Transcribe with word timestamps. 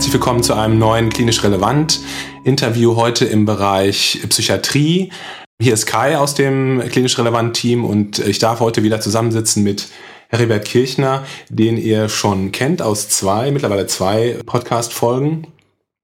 Herzlich 0.00 0.14
willkommen 0.14 0.42
zu 0.42 0.54
einem 0.54 0.78
neuen 0.78 1.10
Klinisch 1.10 1.44
Relevant 1.44 2.00
Interview 2.44 2.96
heute 2.96 3.26
im 3.26 3.44
Bereich 3.44 4.18
Psychiatrie. 4.30 5.12
Hier 5.60 5.74
ist 5.74 5.84
Kai 5.84 6.16
aus 6.16 6.34
dem 6.34 6.82
Klinisch 6.88 7.18
Relevant 7.18 7.54
Team 7.54 7.84
und 7.84 8.18
ich 8.18 8.38
darf 8.38 8.60
heute 8.60 8.82
wieder 8.82 9.02
zusammensitzen 9.02 9.62
mit 9.62 9.88
Heribert 10.30 10.64
Kirchner, 10.64 11.26
den 11.50 11.76
ihr 11.76 12.08
schon 12.08 12.50
kennt 12.50 12.80
aus 12.80 13.10
zwei, 13.10 13.50
mittlerweile 13.50 13.86
zwei 13.88 14.38
Podcast-Folgen. 14.46 15.48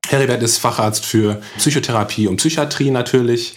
Heribert 0.06 0.42
ist 0.42 0.59
Facharzt 0.59 1.06
für 1.06 1.40
Psychotherapie 1.56 2.26
und 2.26 2.37
Psychiatrie 2.37 2.90
natürlich 2.90 3.54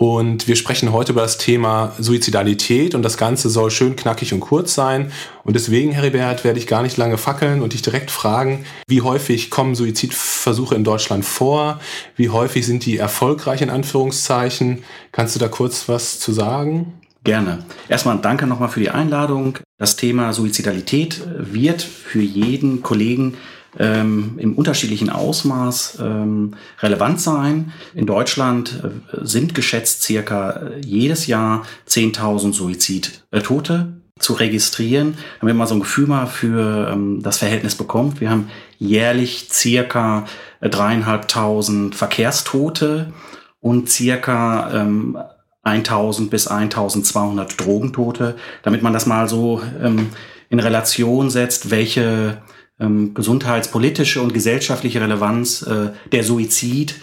und 0.00 0.48
wir 0.48 0.56
sprechen 0.56 0.92
heute 0.92 1.12
über 1.12 1.20
das 1.20 1.36
Thema 1.36 1.92
Suizidalität 1.98 2.94
und 2.94 3.02
das 3.02 3.18
Ganze 3.18 3.50
soll 3.50 3.70
schön 3.70 3.96
knackig 3.96 4.32
und 4.32 4.40
kurz 4.40 4.74
sein. 4.74 5.12
Und 5.44 5.56
deswegen, 5.56 5.92
Heribert, 5.92 6.42
werde 6.42 6.58
ich 6.58 6.66
gar 6.66 6.80
nicht 6.80 6.96
lange 6.96 7.18
fackeln 7.18 7.60
und 7.60 7.74
dich 7.74 7.82
direkt 7.82 8.10
fragen, 8.10 8.64
wie 8.88 9.02
häufig 9.02 9.50
kommen 9.50 9.74
Suizidversuche 9.74 10.74
in 10.74 10.84
Deutschland 10.84 11.26
vor? 11.26 11.80
Wie 12.16 12.30
häufig 12.30 12.64
sind 12.64 12.86
die 12.86 12.96
erfolgreich 12.96 13.60
in 13.60 13.68
Anführungszeichen? 13.68 14.84
Kannst 15.12 15.34
du 15.34 15.38
da 15.38 15.48
kurz 15.48 15.86
was 15.86 16.18
zu 16.18 16.32
sagen? 16.32 16.94
Gerne. 17.22 17.58
Erstmal 17.90 18.16
danke 18.16 18.46
nochmal 18.46 18.70
für 18.70 18.80
die 18.80 18.88
Einladung. 18.88 19.58
Das 19.76 19.96
Thema 19.96 20.32
Suizidalität 20.32 21.20
wird 21.36 21.82
für 21.82 22.22
jeden 22.22 22.80
Kollegen 22.80 23.36
ähm, 23.78 24.34
im 24.38 24.54
unterschiedlichen 24.54 25.10
Ausmaß 25.10 25.98
ähm, 26.00 26.54
relevant 26.80 27.20
sein. 27.20 27.72
In 27.94 28.06
Deutschland 28.06 28.82
äh, 28.82 29.24
sind 29.24 29.54
geschätzt 29.54 30.02
circa 30.02 30.50
äh, 30.50 30.80
jedes 30.80 31.26
Jahr 31.26 31.64
10.000 31.88 32.52
Suizidtote 32.52 34.00
zu 34.18 34.34
registrieren, 34.34 35.16
damit 35.40 35.56
man 35.56 35.66
so 35.66 35.74
ein 35.74 35.80
Gefühl 35.80 36.06
mal 36.06 36.26
für 36.26 36.90
ähm, 36.92 37.22
das 37.22 37.38
Verhältnis 37.38 37.74
bekommt. 37.74 38.20
Wir 38.20 38.30
haben 38.30 38.50
jährlich 38.78 39.48
circa 39.50 40.26
äh, 40.60 40.68
dreieinhalbtausend 40.68 41.94
Verkehrstote 41.94 43.12
und 43.60 43.88
circa 43.88 44.72
ähm, 44.74 45.18
1000 45.62 46.30
bis 46.30 46.46
1200 46.46 47.60
Drogentote, 47.60 48.36
damit 48.62 48.82
man 48.82 48.92
das 48.92 49.06
mal 49.06 49.28
so 49.28 49.62
ähm, 49.82 50.08
in 50.48 50.58
Relation 50.58 51.30
setzt, 51.30 51.70
welche 51.70 52.38
ähm, 52.80 53.14
gesundheitspolitische 53.14 54.20
und 54.22 54.34
gesellschaftliche 54.34 55.00
Relevanz 55.00 55.62
äh, 55.62 55.90
der 56.12 56.24
Suizid 56.24 56.96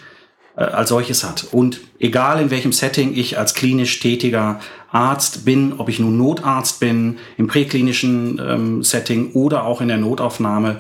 äh, 0.56 0.62
als 0.64 0.90
solches 0.90 1.24
hat. 1.24 1.48
Und 1.52 1.80
egal 2.00 2.42
in 2.42 2.50
welchem 2.50 2.74
Setting 2.74 3.16
ich 3.16 3.38
als 3.38 3.54
klinisch 3.54 4.00
tätiger 4.00 4.60
Arzt 4.92 5.46
bin, 5.46 5.74
ob 5.78 5.90
ich 5.90 6.00
nun 6.00 6.18
Notarzt 6.18 6.80
bin, 6.80 7.18
im 7.38 7.48
präklinischen 7.48 8.42
ähm, 8.44 8.84
Setting 8.84 9.34
oder 9.34 9.66
auch 9.66 9.82
in 9.82 9.88
der 9.88 9.98
Notaufnahme 9.98 10.78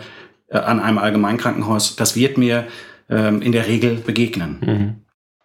äh, 0.47 0.57
an 0.57 0.79
einem 0.79 0.97
Allgemeinkrankenhaus, 0.97 1.95
das 1.95 2.15
wird 2.15 2.37
mir 2.37 2.67
ähm, 3.09 3.41
in 3.41 3.51
der 3.51 3.67
Regel 3.67 3.95
begegnen. 3.95 4.57
Mhm. 4.61 4.95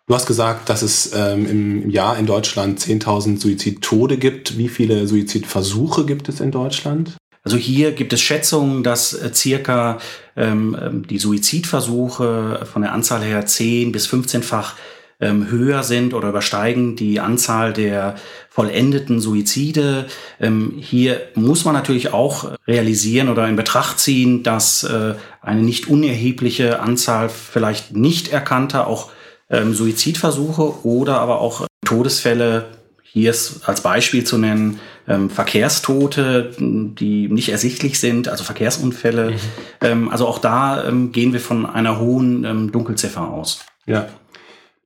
Du 0.07 0.15
hast 0.15 0.27
gesagt, 0.27 0.69
dass 0.69 0.83
es 0.83 1.13
ähm, 1.15 1.47
im 1.47 1.91
Jahr 1.91 2.19
in 2.19 2.27
Deutschland 2.27 2.81
10.000 2.81 3.39
Suizidtode 3.39 4.19
gibt. 4.19 4.59
Wie 4.59 4.69
viele 4.69 5.07
Suizidversuche 5.07 6.05
gibt 6.05 6.29
es 6.29 6.41
in 6.41 6.51
Deutschland? 6.51 7.17
Also 7.45 7.57
hier 7.57 7.93
gibt 7.93 8.13
es 8.13 8.21
Schätzungen, 8.21 8.83
dass 8.83 9.15
äh, 9.15 9.33
circa 9.35 9.99
ähm, 10.37 10.77
ähm 10.81 11.07
die 11.07 11.19
Suizidversuche 11.19 12.67
von 12.71 12.83
der 12.83 12.93
Anzahl 12.93 13.23
her 13.23 13.45
10 13.45 13.93
bis 13.93 14.09
15-fach 14.09 14.77
ähm, 15.23 15.51
höher 15.51 15.83
sind 15.83 16.15
oder 16.15 16.29
übersteigen 16.29 16.97
die 16.97 17.21
Anzahl 17.21 17.73
der 17.73 18.17
vollendeten 18.51 19.21
Suizide. 19.21 20.07
Ähm, 20.41 20.75
hier 20.79 21.21
muss 21.35 21.65
man 21.65 21.75
natürlich 21.75 22.13
auch 22.13 22.51
realisieren 22.67 23.29
oder 23.29 23.49
in 23.49 23.57
Betracht 23.57 23.99
ziehen, 23.99 24.43
dass 24.43 24.85
äh, 24.85 25.15
eine 25.41 25.63
nicht 25.63 25.89
unerhebliche 25.89 26.81
Anzahl 26.81 27.29
vielleicht 27.29 27.97
nicht 27.97 28.33
erkannter 28.33 28.87
auch 28.87 29.11
ähm, 29.49 29.75
Suizidversuche 29.75 30.85
oder 30.85 31.21
aber 31.21 31.41
auch 31.41 31.67
Todesfälle 31.85 32.67
hier 33.05 33.31
ist 33.31 33.69
als 33.69 33.83
Beispiel 33.83 34.25
zu 34.25 34.39
nennen 34.39 34.81
ähm, 35.09 35.31
Verkehrstote, 35.31 36.53
die 36.59 37.29
nicht 37.29 37.49
ersichtlich 37.49 37.99
sind, 37.99 38.29
also 38.29 38.45
Verkehrsunfälle. 38.45 39.31
Mhm. 39.33 39.37
Ähm, 39.81 40.09
also 40.11 40.27
auch 40.27 40.39
da 40.39 40.85
ähm, 40.85 41.13
gehen 41.13 41.33
wir 41.33 41.41
von 41.41 41.67
einer 41.67 41.99
hohen 41.99 42.45
ähm, 42.45 42.73
Dunkelziffer 42.73 43.29
aus. 43.29 43.65
Ja. 43.87 44.09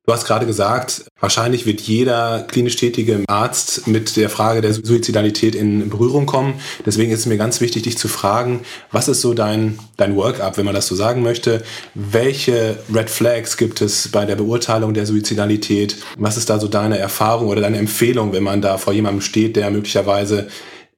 Du 0.09 0.12
hast 0.12 0.25
gerade 0.25 0.47
gesagt, 0.47 1.06
wahrscheinlich 1.19 1.67
wird 1.67 1.81
jeder 1.81 2.44
klinisch 2.47 2.77
tätige 2.77 3.25
Arzt 3.27 3.89
mit 3.89 4.17
der 4.17 4.31
Frage 4.31 4.61
der 4.61 4.72
Suizidalität 4.72 5.56
in 5.56 5.91
Berührung 5.91 6.27
kommen. 6.27 6.61
Deswegen 6.87 7.11
ist 7.11 7.21
es 7.21 7.27
mir 7.27 7.37
ganz 7.37 7.61
wichtig, 7.61 7.83
dich 7.83 7.99
zu 7.99 8.06
fragen, 8.06 8.61
was 8.93 9.09
ist 9.09 9.21
so 9.21 9.34
dein, 9.34 9.81
dein 9.97 10.15
Workup, 10.15 10.59
wenn 10.59 10.65
man 10.65 10.77
das 10.77 10.87
so 10.87 10.94
sagen 10.94 11.25
möchte? 11.25 11.65
Welche 11.97 12.78
Red 12.94 13.11
Flags 13.11 13.56
gibt 13.56 13.81
es 13.81 14.06
bei 14.12 14.25
der 14.25 14.37
Beurteilung 14.37 14.94
der 14.94 15.06
Suizidalität? 15.06 15.97
Was 16.17 16.37
ist 16.37 16.50
da 16.50 16.61
so 16.61 16.69
deine 16.69 16.99
Erfahrung 16.99 17.49
oder 17.49 17.62
deine 17.62 17.78
Empfehlung, 17.78 18.33
wenn 18.33 18.44
man 18.44 18.62
da 18.62 18.78
vor 18.78 18.93
jemandem 18.93 19.23
steht, 19.23 19.56
der 19.56 19.73
möglicherweise 19.73 20.47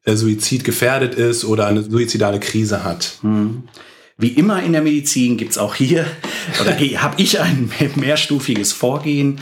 äh, 0.05 0.17
Suizid 0.17 0.65
gefährdet 0.65 1.15
ist 1.15 1.47
oder 1.47 1.67
eine 1.67 1.83
suizidale 1.83 2.41
Krise 2.41 2.85
hat? 2.85 3.13
Hm. 3.23 3.63
Wie 4.21 4.31
immer 4.31 4.61
in 4.65 4.73
der 4.73 4.83
Medizin 4.83 5.37
gibt's 5.37 5.59
auch 5.59 5.77
hier, 5.77 6.05
oder 6.61 6.73
habe 6.73 7.23
ich 7.23 7.41
ein 7.41 7.71
mehrstufiges 7.95 8.73
Vorgehen. 8.73 9.39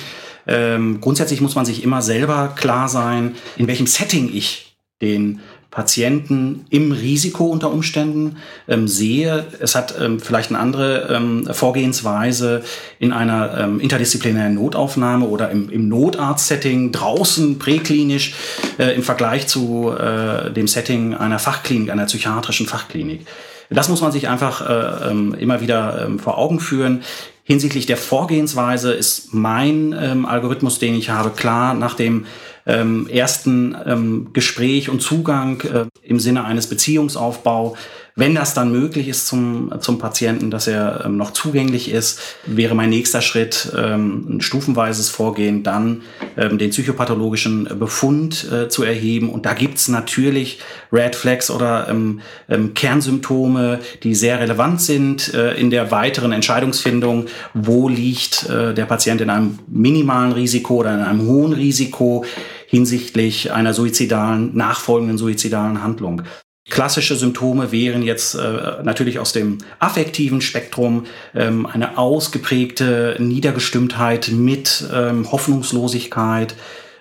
Ähm, 0.47 1.01
grundsätzlich 1.01 1.41
muss 1.41 1.55
man 1.55 1.65
sich 1.65 1.83
immer 1.83 2.03
selber 2.03 2.53
klar 2.55 2.91
sein, 2.91 3.37
in 3.57 3.69
welchem 3.69 3.87
Setting 3.87 4.31
ich 4.33 4.77
den 5.01 5.41
Patienten 5.71 6.67
im 6.69 6.93
Risiko 6.93 7.47
unter 7.47 7.73
Umständen 7.73 8.37
ähm, 8.69 8.87
sehe. 8.87 9.47
Es 9.61 9.75
hat 9.75 9.95
ähm, 9.99 10.21
vielleicht 10.21 10.51
eine 10.51 10.59
andere 10.59 11.09
ähm, 11.11 11.49
Vorgehensweise 11.51 12.63
in 12.99 13.13
einer 13.13 13.59
ähm, 13.59 13.81
interdisziplinären 13.81 14.55
Notaufnahme 14.55 15.27
oder 15.27 15.51
im, 15.51 15.71
im 15.71 15.89
Notarzt-Setting 15.89 16.93
draußen 16.93 17.59
präklinisch 17.59 18.35
äh, 18.79 18.95
im 18.95 19.03
Vergleich 19.03 19.47
zu 19.49 19.91
äh, 19.91 20.51
dem 20.51 20.69
Setting 20.69 21.15
einer 21.15 21.39
Fachklinik, 21.39 21.91
einer 21.91 22.05
psychiatrischen 22.05 22.67
Fachklinik. 22.67 23.27
Das 23.71 23.89
muss 23.89 24.01
man 24.01 24.13
sich 24.13 24.29
einfach 24.29 24.69
äh, 24.69 25.11
ähm, 25.11 25.35
immer 25.35 25.61
wieder 25.61 26.05
ähm, 26.05 26.19
vor 26.19 26.39
Augen 26.39 26.61
führen. 26.61 27.03
Hinsichtlich 27.43 27.87
der 27.87 27.97
Vorgehensweise 27.97 28.93
ist 28.93 29.33
mein 29.33 29.95
ähm, 29.99 30.27
Algorithmus, 30.27 30.79
den 30.79 30.95
ich 30.95 31.11
habe, 31.11 31.31
klar 31.31 31.75
nach 31.75 31.95
dem 31.95 32.27
ähm, 32.67 33.07
ersten 33.09 33.77
ähm, 33.87 34.29
Gespräch 34.33 34.89
und 34.91 35.01
Zugang 35.01 35.61
äh, 35.61 35.87
im 36.03 36.19
Sinne 36.19 36.45
eines 36.45 36.69
Beziehungsaufbau 36.69 37.77
wenn 38.19 38.35
das 38.35 38.55
dann 38.55 38.73
möglich 38.73 39.09
ist 39.09 39.27
zum, 39.27 39.71
zum 39.81 39.99
Patienten, 39.99 40.51
dass 40.51 40.67
er 40.67 41.05
ähm, 41.05 41.19
noch 41.19 41.33
zugänglich 41.33 41.91
ist, 41.91 42.19
wäre 42.47 42.75
mein 42.75 42.89
nächster 42.89 43.21
Schritt 43.21 43.71
ähm, 43.77 44.37
ein 44.37 44.41
stufenweises 44.41 45.11
Vorgehen, 45.11 45.63
dann 45.63 46.01
ähm, 46.39 46.57
den 46.57 46.71
psychopathologischen 46.71 47.69
Befund 47.79 48.51
äh, 48.51 48.69
zu 48.69 48.85
erheben. 48.85 49.29
Und 49.29 49.45
da 49.45 49.53
gibt's 49.53 49.89
natürlich 49.89 50.61
Red 50.91 51.15
Flags 51.15 51.51
oder 51.51 51.89
ähm, 51.91 52.21
ähm, 52.49 52.73
Kernsymptome, 52.73 53.81
die 54.03 54.15
sehr 54.15 54.41
relevant 54.41 54.81
sind 54.81 55.35
äh, 55.35 55.53
in 55.55 55.69
der 55.69 55.91
weiteren 55.91 56.33
Entscheidungsfindung. 56.33 57.27
Wo 57.53 57.91
liegt 57.91 58.49
äh, 58.49 58.73
der 58.73 58.87
Patient 58.87 59.21
in 59.21 59.29
einem 59.29 59.59
minimalen 59.67 60.33
Risiko 60.33 60.77
oder 60.77 60.95
in 60.95 61.01
einem 61.01 61.27
hohen 61.27 61.53
Risiko? 61.53 62.25
hinsichtlich 62.69 63.53
einer 63.53 63.73
suizidalen, 63.73 64.57
nachfolgenden 64.57 65.19
suizidalen 65.19 65.85
Handlung. 65.85 66.23
Klassische 66.69 67.15
Symptome 67.15 67.71
wären 67.71 68.03
jetzt 68.03 68.35
äh, 68.35 68.83
natürlich 68.83 69.21
aus 69.21 69.33
dem 69.33 69.59
affektiven 69.79 70.41
Spektrum 70.41 71.07
ähm, 71.33 71.65
eine 71.65 71.97
ausgeprägte 71.97 73.17
Niedergestimmtheit 73.21 74.33
mit 74.33 74.85
ähm, 74.93 75.31
Hoffnungslosigkeit. 75.31 76.57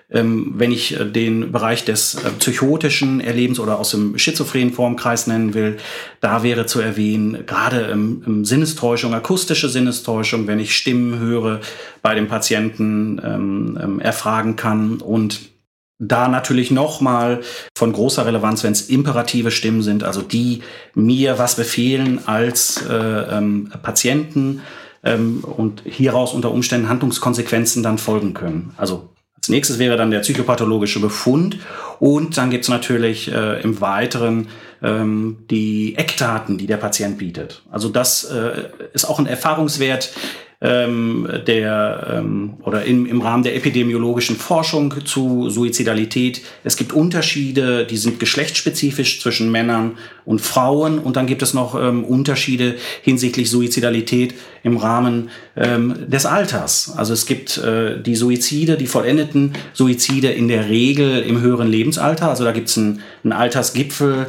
Ähm, 0.08 0.54
wenn 0.54 0.70
ich 0.70 1.00
äh, 1.00 1.04
den 1.04 1.50
Bereich 1.50 1.84
des 1.84 2.14
äh, 2.14 2.30
psychotischen 2.38 3.20
Erlebens 3.20 3.58
oder 3.58 3.80
aus 3.80 3.90
dem 3.90 4.16
schizophrenen 4.16 4.72
Formkreis 4.72 5.26
nennen 5.26 5.52
will, 5.52 5.78
da 6.20 6.44
wäre 6.44 6.66
zu 6.66 6.80
erwähnen, 6.80 7.44
gerade 7.44 7.80
im, 7.86 8.22
im 8.24 8.44
Sinnestäuschung, 8.44 9.14
akustische 9.14 9.68
Sinnestäuschung, 9.68 10.46
wenn 10.46 10.60
ich 10.60 10.76
Stimmen 10.76 11.18
höre, 11.18 11.60
bei 12.02 12.14
dem 12.14 12.28
Patienten 12.28 13.20
ähm, 13.24 13.78
ähm, 13.82 13.98
erfragen 13.98 14.54
kann 14.54 14.98
und 14.98 15.55
da 15.98 16.28
natürlich 16.28 16.70
nochmal 16.70 17.40
von 17.76 17.92
großer 17.92 18.26
Relevanz, 18.26 18.62
wenn 18.64 18.72
es 18.72 18.88
imperative 18.88 19.50
Stimmen 19.50 19.82
sind, 19.82 20.04
also 20.04 20.22
die 20.22 20.62
mir 20.94 21.38
was 21.38 21.56
befehlen 21.56 22.20
als 22.26 22.82
äh, 22.86 22.94
ähm, 22.94 23.72
Patienten 23.82 24.62
ähm, 25.02 25.42
und 25.44 25.82
hieraus 25.84 26.34
unter 26.34 26.50
Umständen 26.50 26.88
Handlungskonsequenzen 26.88 27.82
dann 27.82 27.98
folgen 27.98 28.34
können. 28.34 28.74
Also 28.76 29.08
als 29.36 29.48
nächstes 29.48 29.78
wäre 29.78 29.96
dann 29.96 30.10
der 30.10 30.20
psychopathologische 30.20 31.00
Befund 31.00 31.58
und 31.98 32.36
dann 32.36 32.50
gibt's 32.50 32.68
natürlich 32.68 33.32
äh, 33.32 33.62
im 33.62 33.80
Weiteren 33.80 34.48
ähm, 34.82 35.38
die 35.50 35.96
Eckdaten, 35.96 36.58
die 36.58 36.66
der 36.66 36.76
Patient 36.76 37.16
bietet. 37.16 37.62
Also 37.70 37.88
das 37.88 38.24
äh, 38.24 38.64
ist 38.92 39.06
auch 39.06 39.18
ein 39.18 39.26
Erfahrungswert, 39.26 40.12
ähm, 40.60 41.28
der 41.46 42.14
ähm, 42.18 42.54
oder 42.62 42.84
im, 42.84 43.04
im 43.06 43.20
Rahmen 43.20 43.42
der 43.42 43.56
epidemiologischen 43.56 44.36
Forschung 44.36 44.94
zu 45.04 45.50
Suizidalität. 45.50 46.40
Es 46.64 46.76
gibt 46.76 46.92
Unterschiede, 46.92 47.84
die 47.84 47.98
sind 47.98 48.18
geschlechtsspezifisch 48.18 49.20
zwischen 49.20 49.50
Männern 49.50 49.98
und 50.24 50.40
Frauen 50.40 50.98
und 50.98 51.16
dann 51.16 51.26
gibt 51.26 51.42
es 51.42 51.52
noch 51.52 51.80
ähm, 51.80 52.04
Unterschiede 52.04 52.76
hinsichtlich 53.02 53.50
Suizidalität 53.50 54.34
im 54.62 54.78
Rahmen 54.78 55.28
ähm, 55.56 55.94
des 56.08 56.24
Alters. 56.24 56.94
Also 56.96 57.12
es 57.12 57.26
gibt 57.26 57.58
äh, 57.58 58.00
die 58.00 58.16
Suizide, 58.16 58.76
die 58.76 58.86
vollendeten 58.86 59.52
Suizide 59.74 60.28
in 60.28 60.48
der 60.48 60.68
Regel 60.68 61.20
im 61.20 61.40
höheren 61.40 61.68
Lebensalter. 61.68 62.30
Also 62.30 62.44
da 62.44 62.52
gibt 62.52 62.68
es 62.68 62.78
einen, 62.78 63.02
einen 63.24 63.32
Altersgipfel 63.32 64.26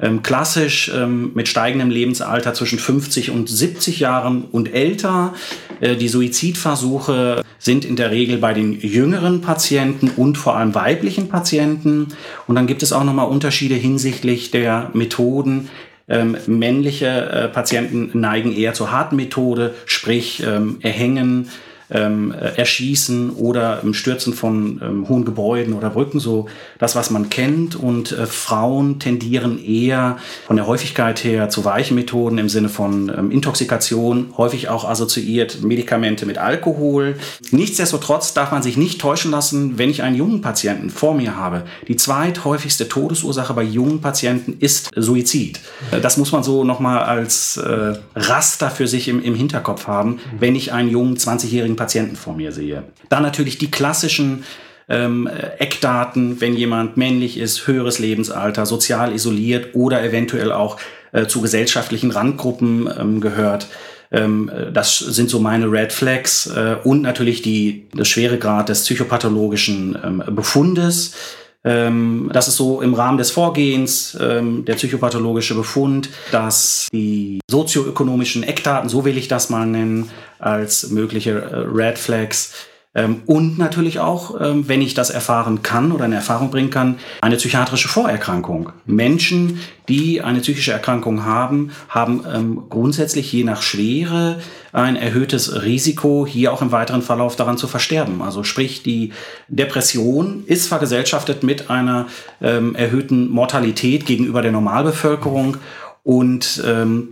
ähm, 0.00 0.22
klassisch 0.22 0.90
ähm, 0.94 1.32
mit 1.34 1.48
steigendem 1.48 1.90
Lebensalter 1.90 2.54
zwischen 2.54 2.78
50 2.78 3.30
und 3.30 3.48
70 3.48 4.00
Jahren 4.00 4.44
und 4.50 4.72
älter. 4.72 5.34
Äh, 5.80 5.96
die 5.96 6.08
Suizidversuche 6.08 7.42
sind 7.58 7.84
in 7.84 7.96
der 7.96 8.10
Regel 8.10 8.38
bei 8.38 8.54
den 8.54 8.80
jüngeren 8.80 9.40
Patienten 9.40 10.10
und 10.16 10.38
vor 10.38 10.56
allem 10.56 10.74
weiblichen 10.74 11.28
Patienten. 11.28 12.08
Und 12.46 12.54
dann 12.54 12.66
gibt 12.66 12.82
es 12.82 12.92
auch 12.92 13.04
nochmal 13.04 13.28
Unterschiede 13.28 13.74
hinsichtlich 13.74 14.50
der 14.50 14.90
Methoden, 14.94 15.68
ähm, 16.08 16.36
männliche 16.46 17.06
äh, 17.06 17.48
Patienten 17.48 18.10
neigen 18.18 18.52
eher 18.52 18.74
zur 18.74 18.90
harten 18.90 19.16
Methode, 19.16 19.74
sprich 19.86 20.42
ähm, 20.44 20.78
erhängen, 20.80 21.48
ähm, 21.90 22.32
äh, 22.32 22.56
Erschießen 22.56 23.30
oder 23.30 23.80
ähm, 23.82 23.94
Stürzen 23.94 24.32
von 24.32 24.80
ähm, 24.82 25.08
hohen 25.08 25.24
Gebäuden 25.24 25.74
oder 25.74 25.90
Brücken, 25.90 26.20
so 26.20 26.46
das, 26.78 26.94
was 26.96 27.10
man 27.10 27.30
kennt. 27.30 27.74
Und 27.74 28.12
äh, 28.12 28.26
Frauen 28.26 28.98
tendieren 28.98 29.62
eher 29.62 30.18
von 30.46 30.56
der 30.56 30.66
Häufigkeit 30.66 31.24
her 31.24 31.48
zu 31.48 31.64
weichen 31.64 31.94
Methoden 31.94 32.38
im 32.38 32.48
Sinne 32.48 32.68
von 32.68 33.12
ähm, 33.16 33.30
Intoxikation, 33.30 34.34
häufig 34.36 34.68
auch 34.68 34.88
assoziiert 34.88 35.62
Medikamente 35.62 36.26
mit 36.26 36.38
Alkohol. 36.38 37.16
Nichtsdestotrotz 37.50 38.34
darf 38.34 38.52
man 38.52 38.62
sich 38.62 38.76
nicht 38.76 39.00
täuschen 39.00 39.30
lassen, 39.30 39.78
wenn 39.78 39.90
ich 39.90 40.02
einen 40.02 40.16
jungen 40.16 40.40
Patienten 40.40 40.90
vor 40.90 41.14
mir 41.14 41.36
habe. 41.36 41.64
Die 41.88 41.96
zweithäufigste 41.96 42.88
Todesursache 42.88 43.54
bei 43.54 43.62
jungen 43.62 44.00
Patienten 44.00 44.56
ist 44.60 44.90
Suizid. 44.94 45.60
Äh, 45.90 46.00
das 46.00 46.16
muss 46.16 46.32
man 46.32 46.42
so 46.42 46.64
nochmal 46.64 47.00
als 47.00 47.56
äh, 47.56 47.94
Raster 48.14 48.70
für 48.70 48.86
sich 48.86 49.08
im, 49.08 49.22
im 49.22 49.34
Hinterkopf 49.34 49.86
haben, 49.86 50.20
wenn 50.38 50.54
ich 50.54 50.72
einen 50.72 50.88
jungen 50.88 51.16
20-jährigen 51.16 51.76
Patienten 51.80 52.14
vor 52.14 52.36
mir 52.36 52.52
sehe. 52.52 52.82
Dann 53.08 53.22
natürlich 53.22 53.56
die 53.56 53.70
klassischen 53.70 54.44
ähm, 54.86 55.26
Eckdaten, 55.58 56.42
wenn 56.42 56.54
jemand 56.54 56.98
männlich 56.98 57.38
ist, 57.38 57.66
höheres 57.66 57.98
Lebensalter, 57.98 58.66
sozial 58.66 59.14
isoliert 59.14 59.74
oder 59.74 60.04
eventuell 60.04 60.52
auch 60.52 60.76
äh, 61.12 61.26
zu 61.26 61.40
gesellschaftlichen 61.40 62.10
Randgruppen 62.10 62.86
ähm, 63.00 63.20
gehört. 63.22 63.68
Ähm, 64.12 64.50
das 64.74 64.98
sind 64.98 65.30
so 65.30 65.40
meine 65.40 65.72
Red 65.72 65.90
Flags 65.90 66.48
äh, 66.48 66.76
und 66.84 67.00
natürlich 67.00 67.40
die, 67.40 67.88
das 67.94 68.08
schwere 68.08 68.36
Grad 68.36 68.68
des 68.68 68.82
psychopathologischen 68.82 69.96
ähm, 70.04 70.22
Befundes. 70.36 71.14
Ähm, 71.62 72.30
das 72.32 72.48
ist 72.48 72.56
so 72.56 72.80
im 72.80 72.94
Rahmen 72.94 73.18
des 73.18 73.30
Vorgehens 73.30 74.16
ähm, 74.20 74.64
der 74.64 74.74
psychopathologische 74.74 75.54
Befund, 75.54 76.08
dass 76.32 76.88
die 76.92 77.40
sozioökonomischen 77.50 78.42
Eckdaten, 78.42 78.88
so 78.88 79.04
will 79.04 79.18
ich 79.18 79.28
das 79.28 79.50
mal 79.50 79.66
nennen, 79.66 80.10
als 80.38 80.90
mögliche 80.90 81.32
äh, 81.32 81.56
Red 81.70 81.98
Flags 81.98 82.54
ähm, 82.92 83.22
und 83.26 83.56
natürlich 83.56 84.00
auch, 84.00 84.40
ähm, 84.40 84.68
wenn 84.68 84.82
ich 84.82 84.94
das 84.94 85.10
erfahren 85.10 85.62
kann 85.62 85.92
oder 85.92 86.06
in 86.06 86.12
Erfahrung 86.12 86.50
bringen 86.50 86.70
kann, 86.70 86.98
eine 87.20 87.36
psychiatrische 87.36 87.88
Vorerkrankung. 87.88 88.72
Menschen, 88.84 89.60
die 89.88 90.22
eine 90.22 90.40
psychische 90.40 90.72
Erkrankung 90.72 91.24
haben, 91.24 91.70
haben 91.88 92.24
ähm, 92.32 92.62
grundsätzlich 92.68 93.32
je 93.32 93.44
nach 93.44 93.62
Schwere 93.62 94.40
ein 94.72 94.96
erhöhtes 94.96 95.62
Risiko, 95.62 96.26
hier 96.26 96.52
auch 96.52 96.62
im 96.62 96.72
weiteren 96.72 97.02
Verlauf 97.02 97.36
daran 97.36 97.58
zu 97.58 97.68
versterben. 97.68 98.22
Also 98.22 98.42
sprich, 98.42 98.82
die 98.82 99.12
Depression 99.48 100.44
ist 100.46 100.68
vergesellschaftet 100.68 101.42
mit 101.42 101.70
einer 101.70 102.06
erhöhten 102.38 103.28
Mortalität 103.30 104.06
gegenüber 104.06 104.42
der 104.42 104.52
Normalbevölkerung 104.52 105.56
und 106.04 106.62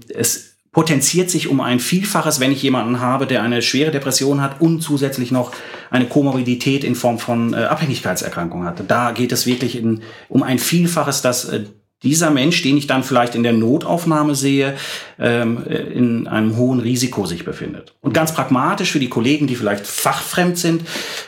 es 0.08 0.47
potenziert 0.78 1.28
sich 1.28 1.48
um 1.48 1.60
ein 1.60 1.80
Vielfaches, 1.80 2.38
wenn 2.38 2.52
ich 2.52 2.62
jemanden 2.62 3.00
habe, 3.00 3.26
der 3.26 3.42
eine 3.42 3.62
schwere 3.62 3.90
Depression 3.90 4.40
hat 4.40 4.60
und 4.60 4.80
zusätzlich 4.80 5.32
noch 5.32 5.50
eine 5.90 6.06
Komorbidität 6.06 6.84
in 6.84 6.94
Form 6.94 7.18
von 7.18 7.52
äh, 7.52 7.64
Abhängigkeitserkrankung 7.64 8.64
hat. 8.64 8.84
Da 8.86 9.10
geht 9.10 9.32
es 9.32 9.44
wirklich 9.44 9.76
in, 9.76 10.02
um 10.28 10.44
ein 10.44 10.60
Vielfaches, 10.60 11.20
dass 11.20 11.46
äh, 11.46 11.64
dieser 12.04 12.30
Mensch, 12.30 12.62
den 12.62 12.76
ich 12.76 12.86
dann 12.86 13.02
vielleicht 13.02 13.34
in 13.34 13.42
der 13.42 13.54
Notaufnahme 13.54 14.36
sehe, 14.36 14.76
ähm, 15.18 15.64
in 15.66 16.28
einem 16.28 16.56
hohen 16.56 16.78
Risiko 16.78 17.26
sich 17.26 17.44
befindet. 17.44 17.94
Und 18.00 18.14
ganz 18.14 18.32
pragmatisch 18.32 18.92
für 18.92 19.00
die 19.00 19.08
Kollegen, 19.08 19.48
die 19.48 19.56
vielleicht 19.56 19.84
fachfremd 19.84 20.58
sind, 20.58 20.82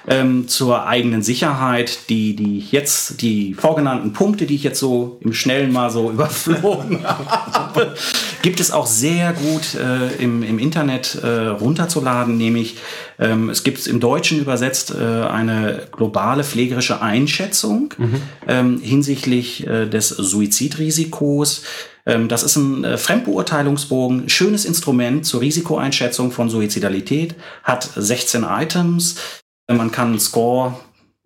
ähm, 0.06 0.46
zur 0.46 0.86
eigenen 0.86 1.22
Sicherheit, 1.22 2.08
die, 2.08 2.36
die 2.36 2.60
jetzt, 2.70 3.20
die 3.20 3.54
vorgenannten 3.54 4.12
Punkte, 4.12 4.46
die 4.46 4.54
ich 4.54 4.62
jetzt 4.62 4.78
so 4.78 5.18
im 5.22 5.32
Schnellen 5.32 5.72
mal 5.72 5.90
so 5.90 6.08
überflogen 6.12 7.04
habe, 7.04 7.96
gibt 8.42 8.60
es 8.60 8.70
auch 8.70 8.86
sehr 8.86 9.32
gut 9.32 9.74
äh, 9.74 10.14
im, 10.22 10.42
im 10.42 10.58
Internet 10.58 11.16
äh, 11.22 11.46
runterzuladen, 11.48 12.36
nämlich 12.36 12.76
ähm, 13.18 13.50
es 13.50 13.62
gibt 13.62 13.86
im 13.86 14.00
Deutschen 14.00 14.40
übersetzt 14.40 14.94
äh, 14.94 15.02
eine 15.02 15.88
globale 15.92 16.44
pflegerische 16.44 17.02
Einschätzung 17.02 17.94
mhm. 17.98 18.22
ähm, 18.48 18.80
hinsichtlich 18.80 19.66
äh, 19.66 19.86
des 19.86 20.08
Suizidrisikos. 20.08 21.62
Ähm, 22.06 22.28
das 22.28 22.42
ist 22.42 22.56
ein 22.56 22.84
äh, 22.84 22.96
Fremdbeurteilungsbogen, 22.96 24.28
schönes 24.28 24.64
Instrument 24.64 25.26
zur 25.26 25.40
Risikoeinschätzung 25.42 26.32
von 26.32 26.48
Suizidalität, 26.48 27.34
hat 27.62 27.88
16 27.94 28.44
Items. 28.48 29.16
Man 29.68 29.92
kann 29.92 30.08
einen 30.08 30.20
Score 30.20 30.74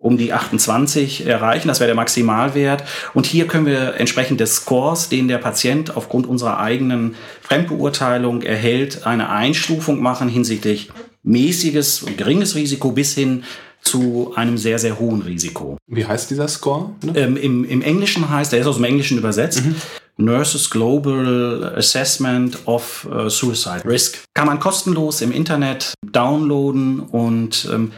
um 0.05 0.17
die 0.17 0.33
28 0.33 1.25
erreichen. 1.25 1.67
Das 1.67 1.79
wäre 1.79 1.87
der 1.87 1.95
Maximalwert. 1.95 2.83
Und 3.15 3.25
hier 3.25 3.47
können 3.47 3.65
wir 3.65 3.95
entsprechend 3.95 4.39
des 4.39 4.57
Scores, 4.57 5.09
den 5.09 5.27
der 5.27 5.39
Patient 5.39 5.97
aufgrund 5.97 6.27
unserer 6.27 6.59
eigenen 6.59 7.15
Fremdbeurteilung 7.41 8.43
erhält, 8.43 9.07
eine 9.07 9.29
Einstufung 9.29 10.01
machen 10.01 10.29
hinsichtlich 10.29 10.91
mäßiges 11.23 12.03
und 12.03 12.19
geringes 12.19 12.55
Risiko 12.55 12.91
bis 12.91 13.15
hin 13.15 13.43
zu 13.81 14.33
einem 14.35 14.59
sehr, 14.59 14.77
sehr 14.77 14.99
hohen 14.99 15.23
Risiko. 15.23 15.77
Wie 15.87 16.05
heißt 16.05 16.29
dieser 16.29 16.47
Score? 16.47 16.91
Ne? 17.03 17.13
Ähm, 17.15 17.35
im, 17.37 17.65
Im 17.65 17.81
Englischen 17.81 18.29
heißt, 18.29 18.51
der 18.53 18.59
ist 18.59 18.67
aus 18.67 18.75
dem 18.75 18.85
Englischen 18.85 19.17
übersetzt, 19.17 19.65
mhm. 19.65 19.75
Nurses 20.17 20.69
Global 20.69 21.73
Assessment 21.75 22.59
of 22.65 23.07
uh, 23.11 23.27
Suicide 23.27 23.83
Risk. 23.85 24.23
Kann 24.35 24.45
man 24.45 24.59
kostenlos 24.59 25.21
im 25.21 25.31
Internet 25.31 25.93
downloaden 26.03 26.99
und 26.99 27.67
ähm, 27.73 27.91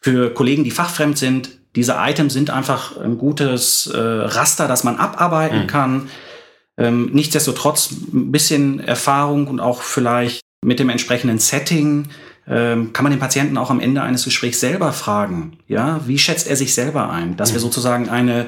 für 0.00 0.32
Kollegen, 0.32 0.64
die 0.64 0.70
fachfremd 0.70 1.18
sind, 1.18 1.59
diese 1.76 1.96
Items 1.98 2.32
sind 2.32 2.50
einfach 2.50 2.96
ein 2.96 3.18
gutes 3.18 3.86
äh, 3.86 3.98
Raster, 3.98 4.66
das 4.66 4.84
man 4.84 4.96
abarbeiten 4.96 5.62
mhm. 5.62 5.66
kann. 5.66 6.10
Ähm, 6.76 7.10
nichtsdestotrotz 7.12 7.90
ein 7.90 8.32
bisschen 8.32 8.80
Erfahrung 8.80 9.46
und 9.46 9.60
auch 9.60 9.82
vielleicht 9.82 10.40
mit 10.64 10.78
dem 10.78 10.88
entsprechenden 10.88 11.38
Setting 11.38 12.08
ähm, 12.48 12.92
kann 12.92 13.04
man 13.04 13.12
den 13.12 13.20
Patienten 13.20 13.56
auch 13.56 13.70
am 13.70 13.80
Ende 13.80 14.02
eines 14.02 14.24
Gesprächs 14.24 14.60
selber 14.60 14.92
fragen. 14.92 15.58
Ja, 15.68 16.00
wie 16.06 16.18
schätzt 16.18 16.48
er 16.48 16.56
sich 16.56 16.74
selber 16.74 17.10
ein? 17.10 17.36
Dass 17.36 17.52
wir 17.52 17.60
mhm. 17.60 17.64
sozusagen 17.64 18.08
eine 18.08 18.46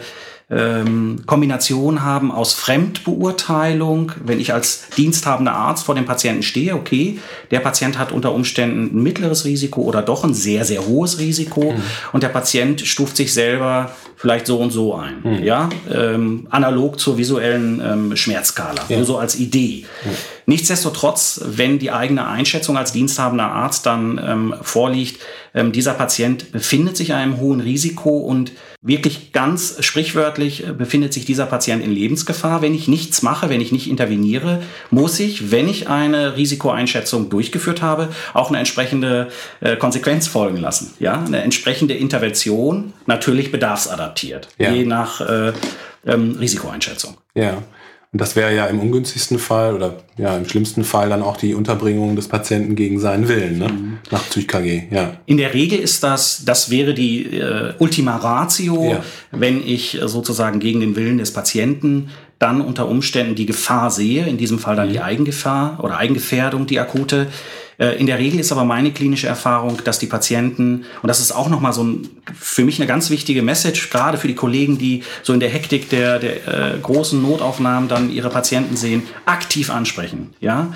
ähm, 0.54 1.22
Kombination 1.24 2.02
haben 2.02 2.30
aus 2.30 2.52
Fremdbeurteilung, 2.52 4.12
wenn 4.22 4.38
ich 4.38 4.52
als 4.52 4.84
diensthabender 4.96 5.52
Arzt 5.52 5.86
vor 5.86 5.94
dem 5.94 6.04
Patienten 6.04 6.42
stehe, 6.42 6.74
okay, 6.74 7.18
der 7.50 7.60
Patient 7.60 7.98
hat 7.98 8.12
unter 8.12 8.32
Umständen 8.32 8.90
ein 8.94 9.02
mittleres 9.02 9.44
Risiko 9.46 9.80
oder 9.82 10.02
doch 10.02 10.24
ein 10.24 10.34
sehr, 10.34 10.64
sehr 10.64 10.86
hohes 10.86 11.18
Risiko 11.18 11.72
mhm. 11.72 11.82
und 12.12 12.22
der 12.22 12.28
Patient 12.28 12.82
stuft 12.82 13.16
sich 13.16 13.32
selber 13.32 13.92
vielleicht 14.16 14.46
so 14.46 14.58
und 14.58 14.70
so 14.70 14.94
ein, 14.94 15.20
mhm. 15.24 15.42
ja, 15.42 15.68
ähm, 15.90 16.46
analog 16.50 17.00
zur 17.00 17.16
visuellen 17.16 17.80
ähm, 17.84 18.16
Schmerzskala, 18.16 18.82
ja. 18.88 18.96
nur 18.96 19.06
so 19.06 19.18
als 19.18 19.36
Idee. 19.36 19.86
Mhm. 20.04 20.10
Nichtsdestotrotz, 20.46 21.40
wenn 21.44 21.78
die 21.78 21.90
eigene 21.90 22.26
Einschätzung 22.26 22.76
als 22.76 22.92
diensthabender 22.92 23.50
Arzt 23.50 23.86
dann 23.86 24.20
ähm, 24.24 24.54
vorliegt, 24.62 25.20
ähm, 25.54 25.72
dieser 25.72 25.94
Patient 25.94 26.52
befindet 26.52 26.96
sich 26.96 27.10
in 27.10 27.16
einem 27.16 27.38
hohen 27.38 27.60
Risiko 27.60 28.18
und 28.18 28.52
wirklich 28.80 29.32
ganz 29.32 29.76
sprichwörtlich 29.80 30.66
äh, 30.66 30.72
befindet 30.72 31.12
sich 31.12 31.24
dieser 31.24 31.46
Patient 31.46 31.84
in 31.84 31.92
Lebensgefahr. 31.92 32.62
Wenn 32.62 32.74
ich 32.74 32.88
nichts 32.88 33.22
mache, 33.22 33.48
wenn 33.48 33.60
ich 33.60 33.70
nicht 33.70 33.88
interveniere, 33.88 34.62
muss 34.90 35.20
ich, 35.20 35.50
wenn 35.50 35.68
ich 35.68 35.88
eine 35.88 36.36
Risikoeinschätzung 36.36 37.30
durchgeführt 37.30 37.82
habe, 37.82 38.08
auch 38.34 38.48
eine 38.48 38.58
entsprechende 38.58 39.28
äh, 39.60 39.76
Konsequenz 39.76 40.26
folgen 40.26 40.56
lassen. 40.56 40.92
Ja, 40.98 41.22
eine 41.22 41.42
entsprechende 41.42 41.94
Intervention, 41.94 42.92
natürlich 43.06 43.52
bedarfsadaptiert, 43.52 44.48
ja. 44.58 44.72
je 44.72 44.84
nach 44.84 45.20
äh, 45.20 45.52
ähm, 46.04 46.36
Risikoeinschätzung. 46.38 47.16
Ja. 47.34 47.62
Und 48.12 48.20
das 48.20 48.36
wäre 48.36 48.54
ja 48.54 48.66
im 48.66 48.78
ungünstigsten 48.78 49.38
Fall 49.38 49.74
oder 49.74 50.02
ja 50.18 50.36
im 50.36 50.46
schlimmsten 50.46 50.84
Fall 50.84 51.08
dann 51.08 51.22
auch 51.22 51.38
die 51.38 51.54
Unterbringung 51.54 52.14
des 52.14 52.28
Patienten 52.28 52.76
gegen 52.76 53.00
seinen 53.00 53.26
Willen, 53.26 53.58
ne? 53.58 53.68
Mhm. 53.68 53.98
nach 54.10 54.28
PsychKG. 54.28 54.82
Ja. 54.90 55.14
In 55.24 55.38
der 55.38 55.54
Regel 55.54 55.78
ist 55.78 56.04
das, 56.04 56.44
das 56.44 56.70
wäre 56.70 56.92
die 56.92 57.24
äh, 57.24 57.72
Ultima 57.78 58.16
Ratio, 58.16 58.92
ja. 58.92 59.04
wenn 59.30 59.66
ich 59.66 59.98
sozusagen 60.04 60.60
gegen 60.60 60.80
den 60.80 60.94
Willen 60.94 61.16
des 61.16 61.32
Patienten 61.32 62.10
dann 62.38 62.60
unter 62.60 62.86
Umständen 62.86 63.34
die 63.34 63.46
Gefahr 63.46 63.90
sehe, 63.90 64.26
in 64.26 64.36
diesem 64.36 64.58
Fall 64.58 64.76
dann 64.76 64.88
mhm. 64.88 64.92
die 64.92 65.00
Eigengefahr 65.00 65.82
oder 65.82 65.96
Eigengefährdung, 65.96 66.66
die 66.66 66.80
akute, 66.80 67.28
Äh, 67.71 67.71
in 67.90 68.06
der 68.06 68.18
Regel 68.18 68.40
ist 68.40 68.52
aber 68.52 68.64
meine 68.64 68.92
klinische 68.92 69.26
Erfahrung, 69.26 69.78
dass 69.84 69.98
die 69.98 70.06
Patienten, 70.06 70.84
und 71.02 71.08
das 71.08 71.20
ist 71.20 71.32
auch 71.32 71.48
nochmal 71.48 71.72
so 71.72 71.84
ein, 71.84 72.08
für 72.38 72.64
mich 72.64 72.78
eine 72.78 72.86
ganz 72.86 73.10
wichtige 73.10 73.42
Message, 73.42 73.90
gerade 73.90 74.18
für 74.18 74.28
die 74.28 74.34
Kollegen, 74.34 74.78
die 74.78 75.02
so 75.22 75.32
in 75.32 75.40
der 75.40 75.48
Hektik 75.48 75.88
der, 75.90 76.18
der 76.18 76.74
äh, 76.74 76.78
großen 76.80 77.20
Notaufnahmen 77.20 77.88
dann 77.88 78.10
ihre 78.10 78.30
Patienten 78.30 78.76
sehen, 78.76 79.02
aktiv 79.26 79.70
ansprechen. 79.70 80.34
Ja, 80.40 80.72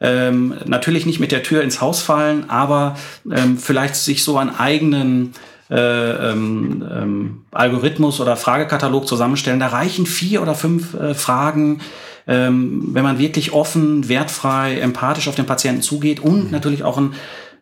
ähm, 0.00 0.54
natürlich 0.66 1.06
nicht 1.06 1.20
mit 1.20 1.30
der 1.30 1.42
Tür 1.42 1.62
ins 1.62 1.80
Haus 1.80 2.02
fallen, 2.02 2.48
aber 2.48 2.96
ähm, 3.30 3.58
vielleicht 3.58 3.96
sich 3.96 4.24
so 4.24 4.38
einen 4.38 4.54
eigenen 4.54 5.34
äh, 5.70 6.30
ähm, 6.32 6.84
ähm, 6.90 7.42
Algorithmus 7.52 8.20
oder 8.20 8.36
Fragekatalog 8.36 9.06
zusammenstellen. 9.06 9.60
Da 9.60 9.68
reichen 9.68 10.06
vier 10.06 10.42
oder 10.42 10.54
fünf 10.54 10.94
äh, 10.94 11.14
Fragen, 11.14 11.80
ähm, 12.30 12.90
wenn 12.92 13.02
man 13.02 13.18
wirklich 13.18 13.52
offen, 13.52 14.08
wertfrei, 14.08 14.78
empathisch 14.78 15.26
auf 15.26 15.34
den 15.34 15.46
Patienten 15.46 15.82
zugeht 15.82 16.20
und 16.20 16.44
mhm. 16.46 16.50
natürlich 16.52 16.84
auch 16.84 16.96
ein 16.96 17.14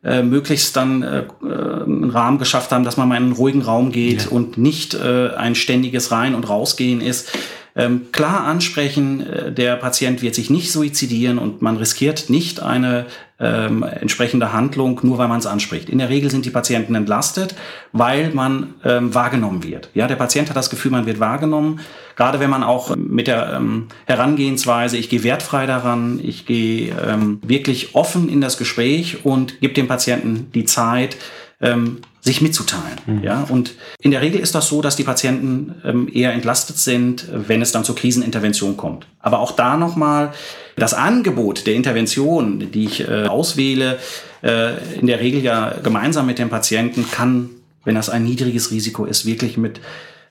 äh, 0.05 0.23
möglichst 0.23 0.77
dann 0.77 1.03
äh, 1.03 1.25
einen 1.43 2.11
Rahmen 2.11 2.39
geschafft 2.39 2.71
haben, 2.71 2.85
dass 2.85 2.97
man 2.97 3.09
mal 3.09 3.17
in 3.17 3.25
einen 3.25 3.33
ruhigen 3.33 3.63
Raum 3.63 3.91
geht 3.91 4.27
ja. 4.27 4.31
und 4.31 4.57
nicht 4.57 4.95
äh, 4.95 5.31
ein 5.31 5.55
ständiges 5.57 6.13
Rein- 6.13 6.37
und 6.37 6.49
Rausgehen 6.49 7.01
ist. 7.01 7.33
Ähm, 7.79 8.11
klar 8.11 8.45
ansprechen, 8.45 9.25
äh, 9.25 9.53
der 9.53 9.77
Patient 9.77 10.21
wird 10.21 10.35
sich 10.35 10.51
nicht 10.51 10.73
suizidieren 10.73 11.39
und 11.39 11.63
man 11.63 11.77
riskiert 11.77 12.29
nicht 12.29 12.61
eine 12.61 13.07
ähm, 13.39 13.85
entsprechende 13.85 14.53
Handlung, 14.53 14.99
nur 15.05 15.17
weil 15.19 15.29
man 15.29 15.39
es 15.39 15.47
anspricht. 15.47 15.89
In 15.89 15.99
der 15.99 16.09
Regel 16.09 16.29
sind 16.29 16.45
die 16.45 16.51
Patienten 16.51 16.97
entlastet, 16.97 17.55
weil 17.93 18.31
man 18.31 18.75
ähm, 18.85 19.15
wahrgenommen 19.15 19.63
wird. 19.63 19.91
Ja, 19.95 20.09
der 20.09 20.17
Patient 20.17 20.49
hat 20.49 20.57
das 20.57 20.71
Gefühl, 20.71 20.91
man 20.91 21.07
wird 21.07 21.21
wahrgenommen. 21.21 21.79
Gerade 22.17 22.41
wenn 22.41 22.51
man 22.51 22.65
auch 22.65 22.97
mit 22.97 23.29
der 23.29 23.53
ähm, 23.55 23.87
Herangehensweise, 24.07 24.97
ich 24.97 25.09
gehe 25.09 25.23
wertfrei 25.23 25.67
daran, 25.67 26.19
ich 26.21 26.47
gehe 26.47 26.93
ähm, 27.07 27.39
wirklich 27.47 27.95
offen 27.95 28.29
in 28.29 28.41
das 28.41 28.59
Gespräch 28.59 29.25
und 29.25 29.61
gebe 29.61 29.75
dem 29.75 29.87
Patienten 29.87 30.51
die 30.53 30.65
Zeit, 30.65 31.17
ähm, 31.61 31.99
sich 32.29 32.43
mitzuteilen. 32.43 32.99
Mhm. 33.07 33.25
Ja, 33.25 33.47
und 33.49 33.73
in 34.01 34.11
der 34.11 34.21
Regel 34.21 34.41
ist 34.41 34.55
das 34.55 34.69
so, 34.69 34.83
dass 34.83 34.97
die 34.97 35.03
Patienten 35.03 35.75
ähm, 35.83 36.11
eher 36.13 36.33
entlastet 36.35 36.77
sind, 36.77 37.27
wenn 37.33 37.63
es 37.63 37.73
dann 37.73 37.85
zur 37.85 37.97
Krisenintervention 37.97 38.77
kommt. 38.77 39.07
Aber 39.19 39.41
auch 39.41 39.53
da 39.53 39.77
nochmal 39.79 40.33
das 40.77 40.93
Angebot 40.93 41.67
der 41.67 41.75
Intervention, 41.75 42.71
die 42.71 42.85
ich 42.85 43.01
äh, 43.01 43.25
auswähle, 43.25 43.99
äh, 44.43 44.75
in 45.01 45.07
der 45.07 45.21
Regel 45.21 45.43
ja 45.43 45.75
gemeinsam 45.83 46.27
mit 46.27 46.39
dem 46.39 46.51
Patienten 46.51 47.11
kann, 47.11 47.49
wenn 47.85 47.95
das 47.95 48.11
ein 48.11 48.25
niedriges 48.25 48.71
Risiko 48.71 49.07
ist, 49.07 49.25
wirklich 49.25 49.57
mit 49.57 49.81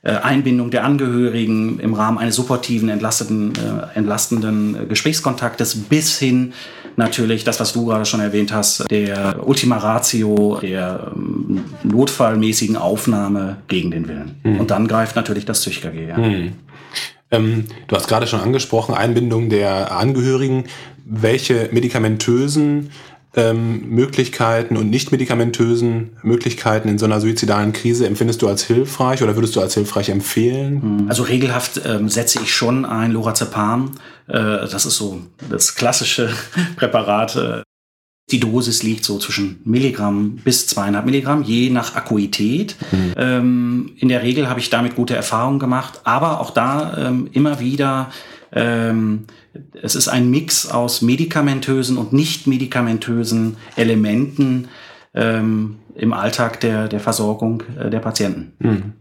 Einbindung 0.04 0.70
der 0.72 0.84
Angehörigen 0.84 1.80
im 1.80 1.94
Rahmen 1.94 2.18
eines 2.18 2.36
supportiven, 2.36 2.90
entlasteten, 2.90 3.54
äh, 3.56 3.98
entlastenden 3.98 4.88
Gesprächskontaktes 4.88 5.76
bis 5.76 6.18
hin 6.18 6.54
natürlich 6.98 7.44
das, 7.44 7.60
was 7.60 7.74
du 7.74 7.86
gerade 7.86 8.06
schon 8.06 8.20
erwähnt 8.20 8.52
hast, 8.52 8.90
der 8.90 9.48
Ultima 9.48 9.78
Ratio, 9.78 10.60
der 10.62 11.12
ähm, 11.16 11.66
notfallmäßigen 11.84 12.76
Aufnahme 12.76 13.58
gegen 13.68 13.92
den 13.92 14.08
Willen. 14.08 14.36
Mhm. 14.44 14.60
Und 14.60 14.72
dann 14.72 14.88
greift 14.88 15.16
natürlich 15.16 15.46
das 15.46 15.62
ZüchKG. 15.62 16.08
Ja. 16.08 16.18
Mhm. 16.18 16.54
Ähm, 17.30 17.66
du 17.88 17.96
hast 17.96 18.08
gerade 18.08 18.28
schon 18.28 18.40
angesprochen, 18.40 18.96
Einbindung 18.96 19.50
der 19.50 19.92
Angehörigen. 19.92 20.66
Welche 21.06 21.70
medikamentösen 21.72 22.90
ähm, 23.38 23.88
Möglichkeiten 23.90 24.76
und 24.76 24.90
nicht 24.90 25.12
medikamentösen 25.12 26.18
Möglichkeiten 26.24 26.90
in 26.90 26.98
so 26.98 27.06
einer 27.06 27.22
suizidalen 27.22 27.72
Krise 27.72 28.08
empfindest 28.08 28.42
du 28.42 28.48
als 28.48 28.64
hilfreich 28.64 29.22
oder 29.22 29.36
würdest 29.36 29.56
du 29.56 29.62
als 29.62 29.76
hilfreich 29.76 30.10
empfehlen? 30.10 30.82
Hm. 30.82 31.06
Also 31.08 31.24
regelhaft 31.24 31.82
ähm, 31.86 32.10
setze 32.10 32.40
ich 32.42 32.54
schon 32.54 32.84
ein 32.84 33.12
Lorazepam. 33.12 33.92
Äh, 34.28 34.34
das 34.34 34.86
ist 34.86 34.98
so 34.98 35.22
das 35.50 35.76
klassische 35.76 36.30
Präparat. 36.76 37.36
Äh. 37.36 37.62
Die 38.30 38.42
Dosis 38.42 38.84
liegt 38.84 39.06
so 39.06 39.20
zwischen 39.20 39.62
Milligramm 39.64 40.38
bis 40.44 40.68
zweieinhalb 40.68 41.06
Milligramm, 41.06 41.44
je 41.44 41.70
nach 41.70 41.96
Akuität. 41.96 42.76
Mhm. 42.92 43.14
Ähm, 43.16 43.92
in 43.98 44.10
der 44.10 44.24
Regel 44.24 44.50
habe 44.50 44.60
ich 44.60 44.70
damit 44.70 44.96
gute 44.96 45.16
Erfahrungen 45.16 45.60
gemacht, 45.60 46.02
aber 46.04 46.42
auch 46.42 46.50
da 46.50 46.98
ähm, 46.98 47.30
immer 47.32 47.62
wieder 47.62 48.10
ähm, 48.52 49.28
es 49.82 49.96
ist 49.96 50.08
ein 50.08 50.30
Mix 50.30 50.70
aus 50.70 51.02
medikamentösen 51.02 51.98
und 51.98 52.14
nicht 52.14 52.48
medikamentösen 52.48 53.58
Elementen 53.76 54.68
ähm, 55.14 55.80
im 55.96 56.14
Alltag 56.14 56.60
der, 56.60 56.88
der 56.88 57.00
Versorgung 57.00 57.64
äh, 57.80 57.90
der 57.90 58.00
Patienten. 58.00 58.54
Mhm. 58.60 58.94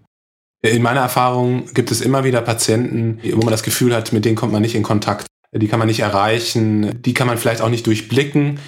In 0.62 0.82
meiner 0.82 1.00
Erfahrung 1.00 1.66
gibt 1.74 1.90
es 1.90 2.00
immer 2.00 2.24
wieder 2.24 2.40
Patienten, 2.40 3.20
wo 3.34 3.42
man 3.42 3.50
das 3.50 3.62
Gefühl 3.62 3.94
hat, 3.94 4.12
mit 4.12 4.24
denen 4.24 4.36
kommt 4.36 4.52
man 4.52 4.62
nicht 4.62 4.74
in 4.74 4.82
Kontakt. 4.82 5.26
Die 5.52 5.68
kann 5.68 5.78
man 5.78 5.86
nicht 5.86 6.00
erreichen, 6.00 7.02
die 7.02 7.14
kann 7.14 7.26
man 7.26 7.38
vielleicht 7.38 7.60
auch 7.60 7.68
nicht 7.68 7.86
durchblicken. 7.86 8.58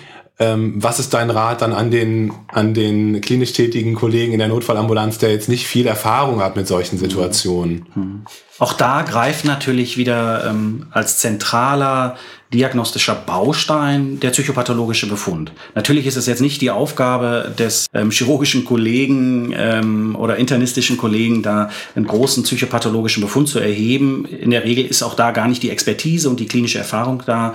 Ähm, 0.41 0.75
was 0.77 1.01
ist 1.01 1.15
dein 1.15 1.31
Rat 1.31 1.63
dann 1.63 1.73
an 1.73 1.91
den, 1.91 2.33
an 2.47 2.73
den 2.73 3.21
klinisch 3.21 3.53
tätigen 3.53 3.95
Kollegen 3.95 4.33
in 4.33 4.39
der 4.39 4.49
Notfallambulanz, 4.49 5.19
der 5.19 5.33
jetzt 5.33 5.49
nicht 5.49 5.67
viel 5.67 5.87
Erfahrung 5.87 6.41
hat 6.41 6.55
mit 6.55 6.69
solchen 6.69 6.97
Situationen? 6.97 7.87
Mhm. 7.95 8.23
Auch 8.61 8.73
da 8.73 9.03
greift 9.03 9.45
natürlich 9.45 9.97
wieder 9.97 10.47
ähm, 10.49 10.87
als 10.91 11.19
zentraler 11.19 12.17
diagnostischer 12.53 13.15
Baustein 13.15 14.21
der 14.21 14.31
psychopathologische 14.31 15.07
Befund. 15.07 15.53
Natürlich 15.75 16.07
ist 16.07 16.17
es 16.17 16.27
jetzt 16.27 16.41
nicht 16.41 16.61
die 16.61 16.71
Aufgabe 16.71 17.55
des 17.57 17.87
ähm, 17.93 18.11
chirurgischen 18.11 18.65
Kollegen 18.65 19.55
ähm, 19.57 20.17
oder 20.17 20.37
internistischen 20.37 20.97
Kollegen, 20.97 21.43
da 21.43 21.71
einen 21.95 22.07
großen 22.07 22.43
psychopathologischen 22.43 23.21
Befund 23.21 23.49
zu 23.49 23.59
erheben. 23.59 24.25
In 24.25 24.51
der 24.51 24.65
Regel 24.65 24.87
ist 24.87 25.03
auch 25.03 25.15
da 25.15 25.31
gar 25.31 25.47
nicht 25.47 25.63
die 25.63 25.71
Expertise 25.71 26.29
und 26.31 26.41
die 26.41 26.47
klinische 26.47 26.79
Erfahrung 26.79 27.23
da 27.27 27.55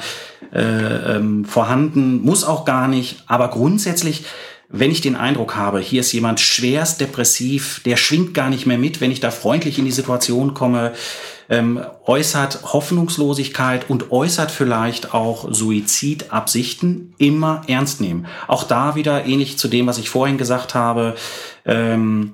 äh, 0.54 1.16
ähm, 1.16 1.46
vorhanden, 1.46 2.22
muss 2.22 2.44
auch 2.44 2.66
gar 2.66 2.88
nicht. 2.88 3.24
Aber 3.28 3.50
grundsätzlich 3.50 4.26
wenn 4.76 4.90
ich 4.90 5.02
den 5.02 5.16
Eindruck 5.16 5.56
habe, 5.56 5.80
hier 5.80 6.00
ist 6.00 6.12
jemand 6.14 6.40
schwerst 6.40 7.00
depressiv, 7.00 7.82
der 7.86 7.96
schwingt 7.96 8.34
gar 8.34 8.50
nicht 8.50 8.66
mehr 8.66 8.80
mit, 8.80 9.02
wenn 9.02 9.12
ich 9.12 9.20
da 9.20 9.30
freundlich 9.30 9.78
in 9.78 9.86
die 9.86 9.92
Situation 9.92 10.56
komme, 10.56 10.94
ähm, 11.48 11.80
äußert 12.06 12.74
Hoffnungslosigkeit 12.74 13.88
und 13.88 14.12
äußert 14.12 14.50
vielleicht 14.50 15.14
auch 15.14 15.48
Suizidabsichten, 15.54 17.14
immer 17.20 17.62
ernst 17.68 18.02
nehmen. 18.02 18.26
Auch 18.48 18.64
da 18.64 18.96
wieder 18.96 19.26
ähnlich 19.26 19.60
zu 19.60 19.68
dem, 19.68 19.86
was 19.86 20.00
ich 20.00 20.10
vorhin 20.10 20.40
gesagt 20.40 20.74
habe. 20.74 21.14
Ähm, 21.66 22.34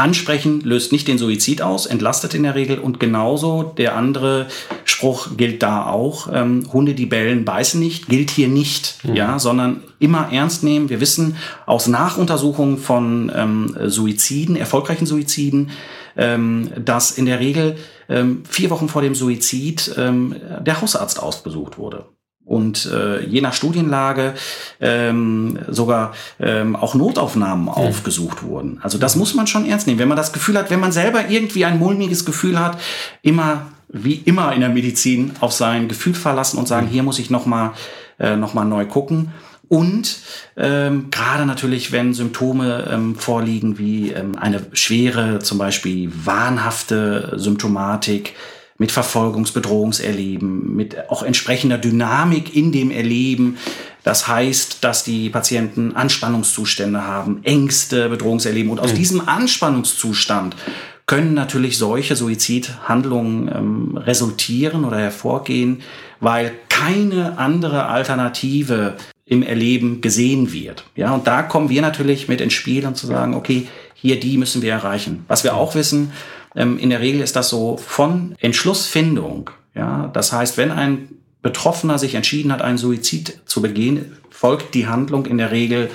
Ansprechen 0.00 0.60
löst 0.62 0.92
nicht 0.92 1.06
den 1.06 1.18
Suizid 1.18 1.62
aus, 1.62 1.86
entlastet 1.86 2.34
in 2.34 2.42
der 2.42 2.54
Regel 2.54 2.78
und 2.78 2.98
genauso 2.98 3.62
der 3.62 3.96
andere 3.96 4.46
Spruch 4.84 5.36
gilt 5.36 5.62
da 5.62 5.86
auch. 5.86 6.28
Ähm, 6.32 6.64
Hunde, 6.72 6.94
die 6.94 7.06
bellen, 7.06 7.44
beißen 7.44 7.78
nicht, 7.78 8.08
gilt 8.08 8.30
hier 8.30 8.48
nicht, 8.48 8.98
mhm. 9.04 9.14
ja, 9.14 9.38
sondern 9.38 9.82
immer 9.98 10.32
ernst 10.32 10.64
nehmen. 10.64 10.88
Wir 10.88 11.00
wissen 11.00 11.36
aus 11.66 11.86
Nachuntersuchungen 11.86 12.78
von 12.78 13.30
ähm, 13.34 13.76
Suiziden, 13.86 14.56
erfolgreichen 14.56 15.06
Suiziden, 15.06 15.70
ähm, 16.16 16.70
dass 16.82 17.12
in 17.12 17.26
der 17.26 17.38
Regel 17.38 17.76
ähm, 18.08 18.42
vier 18.48 18.70
Wochen 18.70 18.88
vor 18.88 19.02
dem 19.02 19.14
Suizid 19.14 19.94
ähm, 19.96 20.34
der 20.60 20.80
Hausarzt 20.80 21.22
ausbesucht 21.22 21.78
wurde 21.78 22.06
und 22.44 22.86
äh, 22.86 23.24
je 23.24 23.40
nach 23.40 23.54
Studienlage 23.54 24.34
ähm, 24.80 25.58
sogar 25.68 26.12
ähm, 26.40 26.74
auch 26.74 26.94
Notaufnahmen 26.94 27.66
mhm. 27.66 27.70
aufgesucht 27.70 28.42
wurden. 28.42 28.80
Also 28.82 28.98
das 28.98 29.16
muss 29.16 29.34
man 29.34 29.46
schon 29.46 29.66
ernst 29.66 29.86
nehmen. 29.86 29.98
Wenn 30.00 30.08
man 30.08 30.16
das 30.16 30.32
Gefühl 30.32 30.58
hat, 30.58 30.70
wenn 30.70 30.80
man 30.80 30.92
selber 30.92 31.28
irgendwie 31.28 31.64
ein 31.64 31.78
mulmiges 31.78 32.24
Gefühl 32.24 32.58
hat, 32.58 32.80
immer 33.22 33.66
wie 33.92 34.14
immer 34.14 34.52
in 34.52 34.60
der 34.60 34.68
Medizin 34.68 35.32
auf 35.40 35.52
sein 35.52 35.88
Gefühl 35.88 36.14
verlassen 36.14 36.58
und 36.58 36.68
sagen, 36.68 36.86
hier 36.86 37.02
muss 37.02 37.18
ich 37.18 37.30
noch 37.30 37.46
mal 37.46 37.72
äh, 38.18 38.36
noch 38.36 38.54
mal 38.54 38.64
neu 38.64 38.86
gucken. 38.86 39.32
Und 39.68 40.18
ähm, 40.56 41.10
gerade 41.12 41.46
natürlich, 41.46 41.92
wenn 41.92 42.12
Symptome 42.12 42.88
ähm, 42.90 43.14
vorliegen 43.14 43.78
wie 43.78 44.10
ähm, 44.10 44.36
eine 44.36 44.66
schwere, 44.72 45.38
zum 45.38 45.58
Beispiel 45.58 46.10
wahnhafte 46.12 47.34
Symptomatik, 47.36 48.34
mit 48.80 48.92
Verfolgungsbedrohungserleben, 48.92 50.74
mit 50.74 51.10
auch 51.10 51.22
entsprechender 51.22 51.76
Dynamik 51.76 52.56
in 52.56 52.72
dem 52.72 52.90
Erleben. 52.90 53.58
Das 54.04 54.26
heißt, 54.26 54.82
dass 54.82 55.04
die 55.04 55.28
Patienten 55.28 55.94
Anspannungszustände 55.94 57.06
haben, 57.06 57.40
Ängste, 57.44 58.08
Bedrohungserleben. 58.08 58.70
Und 58.72 58.80
aus 58.80 58.92
mhm. 58.92 58.96
diesem 58.96 59.28
Anspannungszustand 59.28 60.56
können 61.04 61.34
natürlich 61.34 61.76
solche 61.76 62.16
Suizidhandlungen 62.16 63.50
ähm, 63.54 63.96
resultieren 63.98 64.86
oder 64.86 64.98
hervorgehen, 64.98 65.82
weil 66.20 66.52
keine 66.70 67.36
andere 67.36 67.84
Alternative 67.84 68.94
im 69.26 69.42
Erleben 69.42 70.00
gesehen 70.00 70.54
wird. 70.54 70.84
Ja, 70.96 71.12
und 71.12 71.26
da 71.26 71.42
kommen 71.42 71.68
wir 71.68 71.82
natürlich 71.82 72.28
mit 72.28 72.40
ins 72.40 72.54
Spiel 72.54 72.86
und 72.86 72.96
zu 72.96 73.06
sagen, 73.06 73.34
okay, 73.34 73.68
hier 73.94 74.18
die 74.18 74.38
müssen 74.38 74.62
wir 74.62 74.72
erreichen. 74.72 75.24
Was 75.28 75.44
wir 75.44 75.54
auch 75.54 75.74
wissen, 75.74 76.12
in 76.54 76.90
der 76.90 77.00
Regel 77.00 77.20
ist 77.20 77.36
das 77.36 77.48
so 77.48 77.76
von 77.76 78.34
Entschlussfindung. 78.40 79.50
Ja, 79.74 80.10
das 80.12 80.32
heißt, 80.32 80.56
wenn 80.56 80.72
ein 80.72 81.08
Betroffener 81.42 81.98
sich 81.98 82.14
entschieden 82.14 82.52
hat, 82.52 82.62
einen 82.62 82.78
Suizid 82.78 83.40
zu 83.46 83.62
begehen, 83.62 84.16
folgt 84.30 84.74
die 84.74 84.86
Handlung 84.86 85.26
in 85.26 85.38
der 85.38 85.50
Regel 85.50 85.90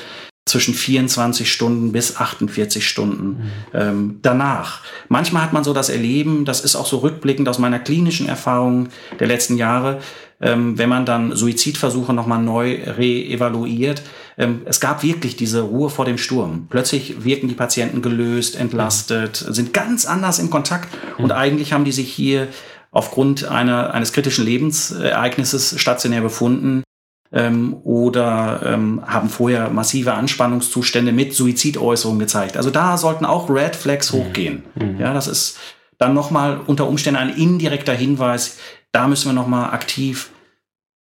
zwischen 0.45 0.75
24 0.75 1.51
Stunden 1.51 1.91
bis 1.91 2.17
48 2.17 2.87
Stunden 2.87 3.27
mhm. 3.27 3.51
ähm, 3.73 4.19
danach. 4.21 4.81
Manchmal 5.09 5.41
hat 5.41 5.53
man 5.53 5.63
so 5.63 5.73
das 5.73 5.89
Erleben, 5.89 6.45
das 6.45 6.61
ist 6.61 6.75
auch 6.75 6.85
so 6.85 6.99
rückblickend 6.99 7.49
aus 7.49 7.57
meiner 7.57 7.79
klinischen 7.79 8.29
Erfahrung 8.29 8.89
der 9.19 9.27
letzten 9.27 9.57
Jahre, 9.57 9.99
ähm, 10.39 10.77
wenn 10.77 10.89
man 10.89 11.05
dann 11.05 11.35
Suizidversuche 11.35 12.13
nochmal 12.13 12.43
neu 12.43 12.77
reevaluiert, 12.85 13.99
ähm, 13.99 14.05
es 14.37 14.81
gab 14.81 15.01
wirklich 15.01 15.37
diese 15.37 15.61
Ruhe 15.61 15.89
vor 15.89 16.03
dem 16.03 16.17
Sturm. 16.17 16.67
Plötzlich 16.69 17.23
wirken 17.23 17.47
die 17.47 17.55
Patienten 17.55 18.01
gelöst, 18.01 18.57
entlastet, 18.57 19.37
sind 19.37 19.73
ganz 19.73 20.05
anders 20.05 20.39
im 20.39 20.49
Kontakt 20.49 20.89
und 21.17 21.31
eigentlich 21.31 21.71
haben 21.71 21.85
die 21.85 21.93
sich 21.93 22.11
hier 22.11 22.49
aufgrund 22.91 23.45
einer, 23.45 23.93
eines 23.93 24.13
kritischen 24.13 24.45
Lebensereignisses 24.45 25.79
stationär 25.79 26.21
befunden 26.21 26.83
ähm, 27.31 27.75
oder 27.83 28.61
ähm, 28.65 29.01
haben 29.05 29.29
vorher 29.29 29.69
massive 29.69 30.13
Anspannungszustände 30.13 31.11
mit 31.11 31.33
Suizidäußerungen 31.33 32.19
gezeigt. 32.19 32.57
Also 32.57 32.69
da 32.71 32.97
sollten 32.97 33.25
auch 33.25 33.49
Red 33.49 33.75
Flags 33.75 34.11
mhm. 34.13 34.17
hochgehen. 34.17 34.63
Mhm. 34.75 34.99
Ja, 34.99 35.13
das 35.13 35.27
ist 35.27 35.57
dann 35.97 36.13
nochmal 36.13 36.59
unter 36.65 36.87
Umständen 36.87 37.19
ein 37.19 37.35
indirekter 37.35 37.93
Hinweis. 37.93 38.57
Da 38.91 39.07
müssen 39.07 39.29
wir 39.29 39.33
nochmal 39.33 39.73
aktiv 39.73 40.31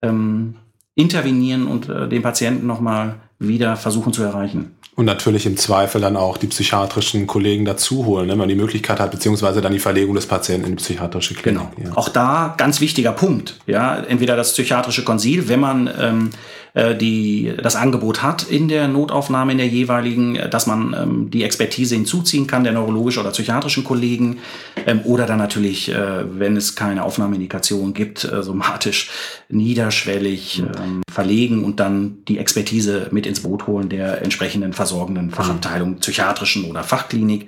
ähm, 0.01 0.55
intervenieren 0.95 1.67
und 1.67 1.89
äh, 1.89 2.07
den 2.07 2.21
Patienten 2.21 2.67
nochmal 2.67 3.15
wieder 3.39 3.75
versuchen 3.75 4.13
zu 4.13 4.23
erreichen. 4.23 4.75
Und 4.95 5.05
natürlich 5.05 5.45
im 5.45 5.57
Zweifel 5.57 5.99
dann 5.99 6.15
auch 6.15 6.37
die 6.37 6.47
psychiatrischen 6.47 7.27
Kollegen 7.27 7.65
dazu 7.65 8.05
holen, 8.05 8.29
wenn 8.29 8.37
man 8.37 8.47
die 8.47 8.55
Möglichkeit 8.55 9.01
hat, 9.01 9.11
beziehungsweise 9.11 9.59
dann 9.59 9.73
die 9.73 9.79
Verlegung 9.79 10.15
des 10.15 10.25
Patienten 10.25 10.67
in 10.67 10.77
die 10.77 10.81
psychiatrische 10.81 11.33
Klinik. 11.33 11.63
Genau. 11.75 11.89
Ja. 11.89 11.97
Auch 11.97 12.07
da 12.07 12.55
ganz 12.57 12.79
wichtiger 12.79 13.11
Punkt. 13.11 13.59
Ja, 13.67 13.97
entweder 13.97 14.37
das 14.37 14.53
psychiatrische 14.53 15.03
Konsil, 15.03 15.49
wenn 15.49 15.59
man 15.59 15.89
ähm, 15.99 16.29
äh, 16.75 16.95
die, 16.95 17.53
das 17.61 17.75
Angebot 17.75 18.21
hat 18.21 18.43
in 18.43 18.67
der 18.67 18.87
Notaufnahme 18.87 19.53
in 19.53 19.57
der 19.57 19.67
jeweiligen, 19.67 20.35
äh, 20.35 20.49
dass 20.49 20.67
man 20.67 20.93
ähm, 20.93 21.31
die 21.31 21.43
Expertise 21.43 21.95
hinzuziehen 21.95 22.47
kann, 22.47 22.63
der 22.63 22.73
neurologischen 22.73 23.21
oder 23.21 23.31
psychiatrischen 23.31 23.83
Kollegen, 23.83 24.39
ähm, 24.85 24.99
oder 25.05 25.25
dann 25.25 25.37
natürlich, 25.37 25.89
äh, 25.89 26.39
wenn 26.39 26.57
es 26.57 26.75
keine 26.75 27.03
Aufnahmeindikation 27.03 27.93
gibt, 27.93 28.25
äh, 28.25 28.43
somatisch 28.43 29.09
niederschwellig 29.47 30.63
ähm, 30.81 31.01
verlegen 31.09 31.63
und 31.63 31.79
dann 31.79 32.17
die 32.27 32.37
Expertise 32.39 33.07
mit 33.11 33.25
ins 33.25 33.34
Boot 33.41 33.67
holen 33.67 33.89
der 33.89 34.21
entsprechenden 34.21 34.73
versorgenden 34.73 35.31
Fachabteilung, 35.31 35.97
psychiatrischen 35.97 36.65
oder 36.65 36.83
Fachklinik. 36.83 37.47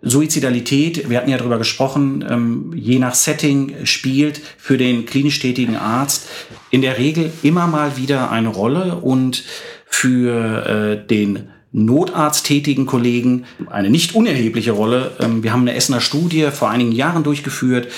Suizidalität, 0.00 1.10
wir 1.10 1.18
hatten 1.18 1.30
ja 1.30 1.38
darüber 1.38 1.58
gesprochen, 1.58 2.24
ähm, 2.28 2.72
je 2.74 3.00
nach 3.00 3.14
Setting 3.14 3.84
spielt 3.84 4.40
für 4.56 4.78
den 4.78 5.06
klinisch 5.06 5.40
tätigen 5.40 5.76
Arzt 5.76 6.28
in 6.70 6.82
der 6.82 6.98
Regel 6.98 7.32
immer 7.42 7.66
mal 7.66 7.96
wieder 7.96 8.30
eine 8.30 8.48
Rolle 8.48 8.96
und 8.96 9.44
für 9.86 10.66
äh, 10.66 11.06
den 11.06 11.48
notarzttätigen 11.72 12.86
Kollegen 12.86 13.44
eine 13.68 13.90
nicht 13.90 14.14
unerhebliche 14.14 14.72
Rolle. 14.72 15.16
Ähm, 15.20 15.42
wir 15.42 15.52
haben 15.52 15.62
eine 15.62 15.74
Essener 15.74 16.00
Studie 16.00 16.48
vor 16.52 16.70
einigen 16.70 16.92
Jahren 16.92 17.24
durchgeführt, 17.24 17.88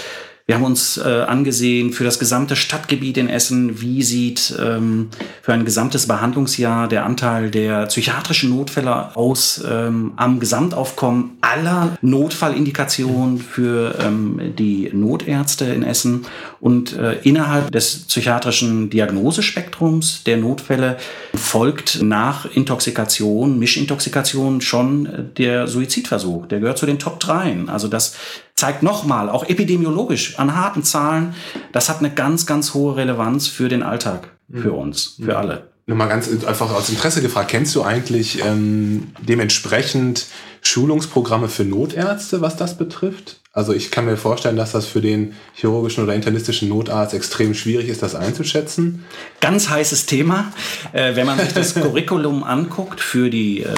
wir 0.51 0.57
haben 0.57 0.65
uns 0.65 0.97
äh, 0.97 1.03
angesehen 1.29 1.93
für 1.93 2.03
das 2.03 2.19
gesamte 2.19 2.57
Stadtgebiet 2.57 3.17
in 3.19 3.29
Essen, 3.29 3.81
wie 3.81 4.03
sieht 4.03 4.53
ähm, 4.61 5.11
für 5.43 5.53
ein 5.53 5.65
gesamtes 5.65 6.09
Behandlungsjahr 6.09 6.89
der 6.89 7.07
Anteil 7.07 7.53
der 7.53 7.87
psychiatrischen 7.87 8.51
Notfälle 8.51 9.15
aus 9.15 9.63
ähm, 9.65 10.13
am 10.17 10.41
Gesamtaufkommen 10.41 11.39
aller 11.41 11.97
Notfallindikationen 12.03 13.39
für 13.39 13.95
ähm, 14.01 14.41
die 14.59 14.91
Notärzte 14.93 15.67
in 15.67 15.85
Essen. 15.85 16.27
Und 16.59 16.95
äh, 16.95 17.21
innerhalb 17.23 17.71
des 17.71 18.07
psychiatrischen 18.09 18.91
Diagnosespektrums 18.91 20.25
der 20.25 20.39
Notfälle 20.39 20.97
folgt 21.33 22.03
nach 22.03 22.45
Intoxikation, 22.45 23.57
Mischintoxikation 23.61 24.61
schon 24.61 25.07
äh, 25.07 25.23
der 25.39 25.69
Suizidversuch. 25.69 26.47
Der 26.47 26.59
gehört 26.59 26.79
zu 26.79 26.87
den 26.87 26.99
Top 26.99 27.21
3. 27.21 27.67
Also 27.69 27.87
das 27.87 28.17
zeigt 28.61 28.83
nochmal, 28.83 29.29
auch 29.29 29.49
epidemiologisch 29.49 30.39
an 30.39 30.55
harten 30.55 30.85
Zahlen, 30.85 31.35
das 31.73 31.89
hat 31.89 31.99
eine 31.99 32.11
ganz, 32.11 32.47
ganz 32.47 32.75
hohe 32.75 32.97
Relevanz 32.97 33.49
für 33.49 33.69
den 33.69 33.83
Alltag, 33.83 34.29
für 34.53 34.73
mhm. 34.73 34.79
uns, 34.79 35.17
für 35.21 35.39
alle. 35.39 35.71
Nur 35.87 35.97
mal 35.97 36.07
ganz 36.07 36.29
einfach 36.45 36.71
aus 36.71 36.89
Interesse 36.91 37.23
gefragt, 37.23 37.51
kennst 37.51 37.75
du 37.75 37.83
eigentlich 37.83 38.45
ähm, 38.45 39.09
dementsprechend 39.21 40.27
Schulungsprogramme 40.63 41.49
für 41.49 41.65
Notärzte, 41.65 42.41
was 42.43 42.57
das 42.57 42.77
betrifft? 42.77 43.40
Also 43.53 43.73
ich 43.73 43.91
kann 43.91 44.05
mir 44.05 44.17
vorstellen, 44.17 44.57
dass 44.57 44.71
das 44.71 44.87
für 44.87 45.01
den 45.01 45.35
chirurgischen 45.55 46.05
oder 46.05 46.15
internistischen 46.15 46.69
Notarzt 46.69 47.15
extrem 47.15 47.53
schwierig 47.53 47.89
ist, 47.89 48.01
das 48.01 48.15
einzuschätzen. 48.15 49.05
Ganz 49.41 49.69
heißes 49.69 50.07
Thema. 50.07 50.53
Äh, 50.93 51.17
wenn 51.17 51.27
man 51.27 51.37
sich 51.37 51.53
das 51.53 51.75
Curriculum 51.75 52.45
anguckt 52.45 53.01
für 53.01 53.29
die, 53.29 53.65
äh, 53.65 53.75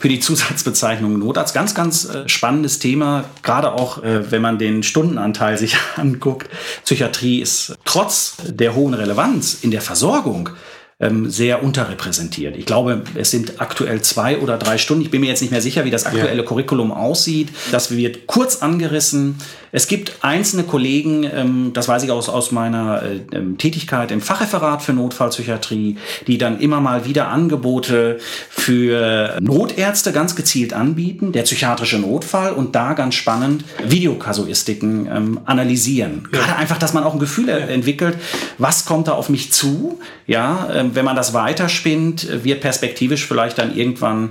für 0.00 0.08
die 0.08 0.18
Zusatzbezeichnung 0.18 1.20
Notarzt, 1.20 1.54
ganz, 1.54 1.72
ganz 1.72 2.04
äh, 2.06 2.28
spannendes 2.28 2.80
Thema. 2.80 3.26
Gerade 3.44 3.74
auch, 3.74 4.02
äh, 4.02 4.28
wenn 4.32 4.42
man 4.42 4.58
den 4.58 4.82
Stundenanteil 4.82 5.56
sich 5.56 5.76
anguckt. 5.96 6.50
Psychiatrie 6.84 7.40
ist 7.40 7.76
trotz 7.84 8.34
der 8.44 8.74
hohen 8.74 8.94
Relevanz 8.94 9.58
in 9.62 9.70
der 9.70 9.82
Versorgung 9.82 10.50
ähm, 10.98 11.28
sehr 11.28 11.62
unterrepräsentiert. 11.62 12.56
Ich 12.56 12.64
glaube, 12.64 13.02
es 13.14 13.30
sind 13.30 13.60
aktuell 13.60 14.00
zwei 14.00 14.38
oder 14.38 14.56
drei 14.56 14.78
Stunden. 14.78 15.02
Ich 15.02 15.10
bin 15.10 15.20
mir 15.20 15.28
jetzt 15.28 15.42
nicht 15.42 15.50
mehr 15.50 15.60
sicher, 15.60 15.84
wie 15.84 15.90
das 15.90 16.06
aktuelle 16.06 16.42
ja. 16.42 16.48
Curriculum 16.48 16.90
aussieht. 16.90 17.50
Das 17.70 17.90
wird 17.90 18.26
kurz 18.26 18.62
angerissen. 18.62 19.36
Es 19.76 19.88
gibt 19.88 20.20
einzelne 20.22 20.62
Kollegen, 20.62 21.24
ähm, 21.24 21.72
das 21.74 21.86
weiß 21.86 22.02
ich 22.02 22.10
aus, 22.10 22.30
aus 22.30 22.50
meiner 22.50 23.02
äh, 23.02 23.20
ähm, 23.36 23.58
Tätigkeit 23.58 24.10
im 24.10 24.22
Fachreferat 24.22 24.80
für 24.80 24.94
Notfallpsychiatrie, 24.94 25.98
die 26.26 26.38
dann 26.38 26.60
immer 26.60 26.80
mal 26.80 27.04
wieder 27.04 27.28
Angebote 27.28 28.18
für 28.48 29.36
Notärzte 29.38 30.12
ganz 30.12 30.34
gezielt 30.34 30.72
anbieten, 30.72 31.32
der 31.32 31.42
psychiatrische 31.42 31.98
Notfall 31.98 32.54
und 32.54 32.74
da 32.74 32.94
ganz 32.94 33.16
spannend 33.16 33.64
Videokasuistiken 33.86 35.10
ähm, 35.14 35.40
analysieren. 35.44 36.26
Ja. 36.32 36.38
Gerade 36.38 36.56
einfach, 36.56 36.78
dass 36.78 36.94
man 36.94 37.04
auch 37.04 37.12
ein 37.12 37.20
Gefühl 37.20 37.50
ja. 37.50 37.58
entwickelt, 37.58 38.16
was 38.56 38.86
kommt 38.86 39.08
da 39.08 39.12
auf 39.12 39.28
mich 39.28 39.52
zu, 39.52 40.00
ja, 40.26 40.70
wenn 40.94 41.04
man 41.04 41.16
das 41.16 41.34
weiterspinnt, 41.34 42.44
wird 42.44 42.62
perspektivisch 42.62 43.26
vielleicht 43.26 43.58
dann 43.58 43.76
irgendwann 43.76 44.30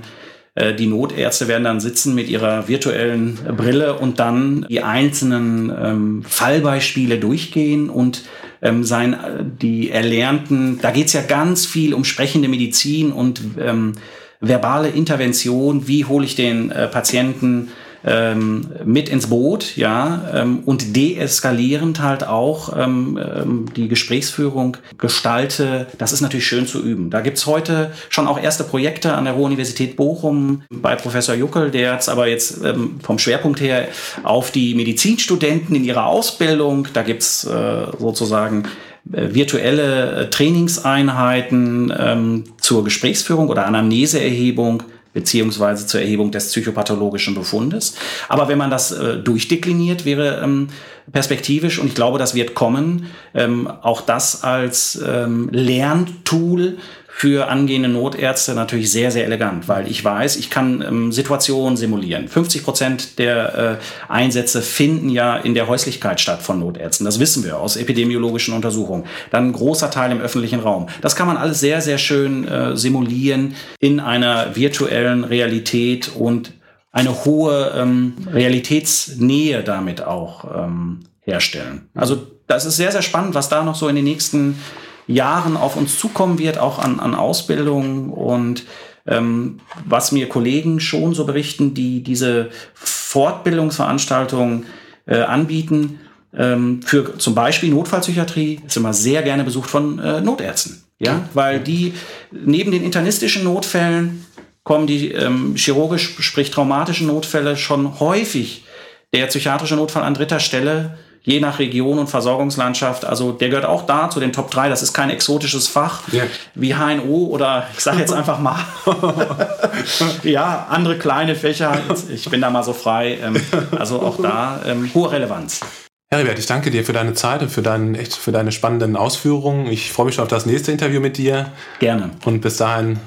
die 0.78 0.86
Notärzte 0.86 1.48
werden 1.48 1.64
dann 1.64 1.80
sitzen 1.80 2.14
mit 2.14 2.28
ihrer 2.28 2.66
virtuellen 2.66 3.38
Brille 3.56 3.98
und 3.98 4.18
dann 4.18 4.64
die 4.70 4.82
einzelnen 4.82 5.70
ähm, 5.70 6.22
Fallbeispiele 6.26 7.18
durchgehen 7.18 7.90
und 7.90 8.22
ähm, 8.62 8.84
sein, 8.84 9.12
äh, 9.12 9.44
die 9.60 9.90
erlernten, 9.90 10.78
da 10.80 10.90
geht 10.90 11.06
es 11.06 11.12
ja 11.12 11.22
ganz 11.22 11.66
viel 11.66 11.94
um 11.94 12.04
sprechende 12.04 12.48
Medizin 12.48 13.12
und 13.12 13.40
ähm, 13.60 13.92
verbale 14.40 14.88
Intervention, 14.88 15.88
wie 15.88 16.04
hole 16.04 16.24
ich 16.24 16.36
den 16.36 16.70
äh, 16.70 16.88
Patienten 16.88 17.68
ähm, 18.06 18.68
mit 18.84 19.08
ins 19.08 19.26
Boot, 19.26 19.76
ja, 19.76 20.30
ähm, 20.32 20.60
und 20.64 20.94
deeskalierend 20.94 22.00
halt 22.00 22.26
auch 22.26 22.76
ähm, 22.76 23.18
ähm, 23.18 23.66
die 23.74 23.88
Gesprächsführung 23.88 24.76
gestalte. 24.96 25.88
Das 25.98 26.12
ist 26.12 26.20
natürlich 26.20 26.46
schön 26.46 26.68
zu 26.68 26.80
üben. 26.80 27.10
Da 27.10 27.20
gibt's 27.20 27.46
heute 27.46 27.90
schon 28.08 28.28
auch 28.28 28.40
erste 28.40 28.62
Projekte 28.62 29.14
an 29.14 29.24
der 29.24 29.34
Ruhr-Universität 29.34 29.96
Bochum 29.96 30.62
bei 30.70 30.94
Professor 30.94 31.34
Juckel, 31.34 31.72
der 31.72 31.94
jetzt 31.94 32.08
aber 32.08 32.28
jetzt 32.28 32.64
ähm, 32.64 33.00
vom 33.02 33.18
Schwerpunkt 33.18 33.60
her 33.60 33.88
auf 34.22 34.52
die 34.52 34.74
Medizinstudenten 34.74 35.74
in 35.74 35.84
ihrer 35.84 36.06
Ausbildung, 36.06 36.86
da 36.92 37.02
gibt's 37.02 37.44
äh, 37.44 37.86
sozusagen 37.98 38.64
äh, 39.12 39.34
virtuelle 39.34 40.12
äh, 40.12 40.30
Trainingseinheiten 40.30 41.92
ähm, 41.96 42.44
zur 42.60 42.84
Gesprächsführung 42.84 43.48
oder 43.48 43.66
Anamneseerhebung 43.66 44.82
beziehungsweise 45.16 45.86
zur 45.86 46.02
Erhebung 46.02 46.30
des 46.30 46.50
psychopathologischen 46.50 47.34
Befundes. 47.34 47.94
Aber 48.28 48.48
wenn 48.48 48.58
man 48.58 48.70
das 48.70 48.92
äh, 48.92 49.16
durchdekliniert, 49.16 50.04
wäre 50.04 50.42
ähm, 50.44 50.68
perspektivisch, 51.10 51.78
und 51.78 51.86
ich 51.86 51.94
glaube, 51.94 52.18
das 52.18 52.34
wird 52.34 52.54
kommen, 52.54 53.06
ähm, 53.32 53.66
auch 53.66 54.02
das 54.02 54.44
als 54.44 55.00
ähm, 55.02 55.48
Lerntool 55.52 56.76
für 57.18 57.48
angehende 57.48 57.88
Notärzte 57.88 58.52
natürlich 58.52 58.92
sehr, 58.92 59.10
sehr 59.10 59.24
elegant, 59.24 59.68
weil 59.68 59.90
ich 59.90 60.04
weiß, 60.04 60.36
ich 60.36 60.50
kann 60.50 60.84
ähm, 60.86 61.12
Situationen 61.12 61.78
simulieren. 61.78 62.28
50 62.28 62.62
Prozent 62.62 63.18
der 63.18 63.78
äh, 63.80 64.12
Einsätze 64.12 64.60
finden 64.60 65.08
ja 65.08 65.38
in 65.38 65.54
der 65.54 65.66
Häuslichkeit 65.66 66.20
statt 66.20 66.42
von 66.42 66.60
Notärzten. 66.60 67.06
Das 67.06 67.18
wissen 67.18 67.42
wir 67.42 67.58
aus 67.58 67.76
epidemiologischen 67.76 68.52
Untersuchungen. 68.52 69.06
Dann 69.30 69.46
ein 69.48 69.52
großer 69.54 69.90
Teil 69.90 70.12
im 70.12 70.20
öffentlichen 70.20 70.60
Raum. 70.60 70.88
Das 71.00 71.16
kann 71.16 71.26
man 71.26 71.38
alles 71.38 71.58
sehr, 71.58 71.80
sehr 71.80 71.96
schön 71.96 72.46
äh, 72.46 72.76
simulieren 72.76 73.54
in 73.80 73.98
einer 73.98 74.54
virtuellen 74.54 75.24
Realität 75.24 76.10
und 76.14 76.52
eine 76.92 77.24
hohe 77.24 77.72
ähm, 77.78 78.12
Realitätsnähe 78.30 79.62
damit 79.62 80.02
auch 80.02 80.44
ähm, 80.54 81.00
herstellen. 81.22 81.88
Also 81.94 82.26
das 82.46 82.66
ist 82.66 82.76
sehr, 82.76 82.92
sehr 82.92 83.00
spannend, 83.00 83.34
was 83.34 83.48
da 83.48 83.64
noch 83.64 83.74
so 83.74 83.88
in 83.88 83.96
den 83.96 84.04
nächsten 84.04 84.58
Jahren 85.06 85.56
auf 85.56 85.76
uns 85.76 85.98
zukommen 85.98 86.38
wird, 86.38 86.58
auch 86.58 86.78
an, 86.78 87.00
an 87.00 87.14
Ausbildung. 87.14 88.10
Und 88.10 88.64
ähm, 89.06 89.60
was 89.84 90.12
mir 90.12 90.28
Kollegen 90.28 90.80
schon 90.80 91.14
so 91.14 91.24
berichten, 91.24 91.74
die 91.74 92.02
diese 92.02 92.50
Fortbildungsveranstaltungen 92.74 94.66
äh, 95.06 95.20
anbieten, 95.20 96.00
ähm, 96.36 96.82
für 96.82 97.16
zum 97.18 97.34
Beispiel 97.34 97.70
Notfallpsychiatrie, 97.70 98.60
ist 98.66 98.76
immer 98.76 98.92
sehr 98.92 99.22
gerne 99.22 99.44
besucht 99.44 99.70
von 99.70 99.98
äh, 99.98 100.20
Notärzten. 100.20 100.82
Ja, 100.98 101.28
weil 101.34 101.60
die 101.60 101.92
neben 102.32 102.70
den 102.70 102.82
internistischen 102.82 103.44
Notfällen 103.44 104.24
kommen 104.64 104.86
die 104.86 105.12
ähm, 105.12 105.54
chirurgisch, 105.54 106.16
sprich 106.20 106.50
traumatischen 106.50 107.06
Notfälle 107.06 107.56
schon 107.56 108.00
häufig. 108.00 108.64
Der 109.12 109.26
psychiatrische 109.26 109.76
Notfall 109.76 110.02
an 110.02 110.14
dritter 110.14 110.40
Stelle 110.40 110.98
je 111.26 111.40
nach 111.40 111.58
Region 111.58 111.98
und 111.98 112.06
Versorgungslandschaft. 112.06 113.04
Also 113.04 113.32
der 113.32 113.48
gehört 113.50 113.66
auch 113.66 113.84
da 113.84 114.08
zu 114.08 114.20
den 114.20 114.32
Top 114.32 114.50
3. 114.50 114.70
Das 114.70 114.82
ist 114.82 114.94
kein 114.94 115.10
exotisches 115.10 115.68
Fach 115.68 116.00
ja. 116.12 116.22
wie 116.54 116.74
HNO 116.74 117.26
oder 117.26 117.66
ich 117.76 117.80
sage 117.80 117.98
jetzt 117.98 118.12
einfach 118.12 118.38
mal, 118.38 118.58
ja, 120.22 120.66
andere 120.70 120.96
kleine 120.96 121.34
Fächer. 121.34 121.78
Ich 122.08 122.30
bin 122.30 122.40
da 122.40 122.48
mal 122.48 122.62
so 122.62 122.72
frei. 122.72 123.18
Ähm, 123.22 123.36
also 123.76 124.00
auch 124.00 124.22
da 124.22 124.60
ähm, 124.64 124.90
hohe 124.94 125.10
Relevanz. 125.10 125.60
Heribert, 126.08 126.38
ich 126.38 126.46
danke 126.46 126.70
dir 126.70 126.84
für 126.84 126.92
deine 126.92 127.14
Zeit 127.14 127.42
und 127.42 127.50
für, 127.50 127.62
dein, 127.62 127.96
echt, 127.96 128.14
für 128.14 128.30
deine 128.30 128.52
spannenden 128.52 128.94
Ausführungen. 128.94 129.66
Ich 129.66 129.90
freue 129.92 130.06
mich 130.06 130.14
schon 130.14 130.22
auf 130.22 130.30
das 130.30 130.46
nächste 130.46 130.70
Interview 130.70 131.00
mit 131.00 131.18
dir. 131.18 131.50
Gerne. 131.80 132.10
Und 132.24 132.40
bis 132.40 132.56
dahin 132.56 133.00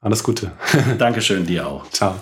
alles 0.00 0.22
Gute. 0.24 0.52
Dankeschön, 0.98 1.44
dir 1.44 1.66
auch. 1.66 1.90
Ciao. 1.90 2.14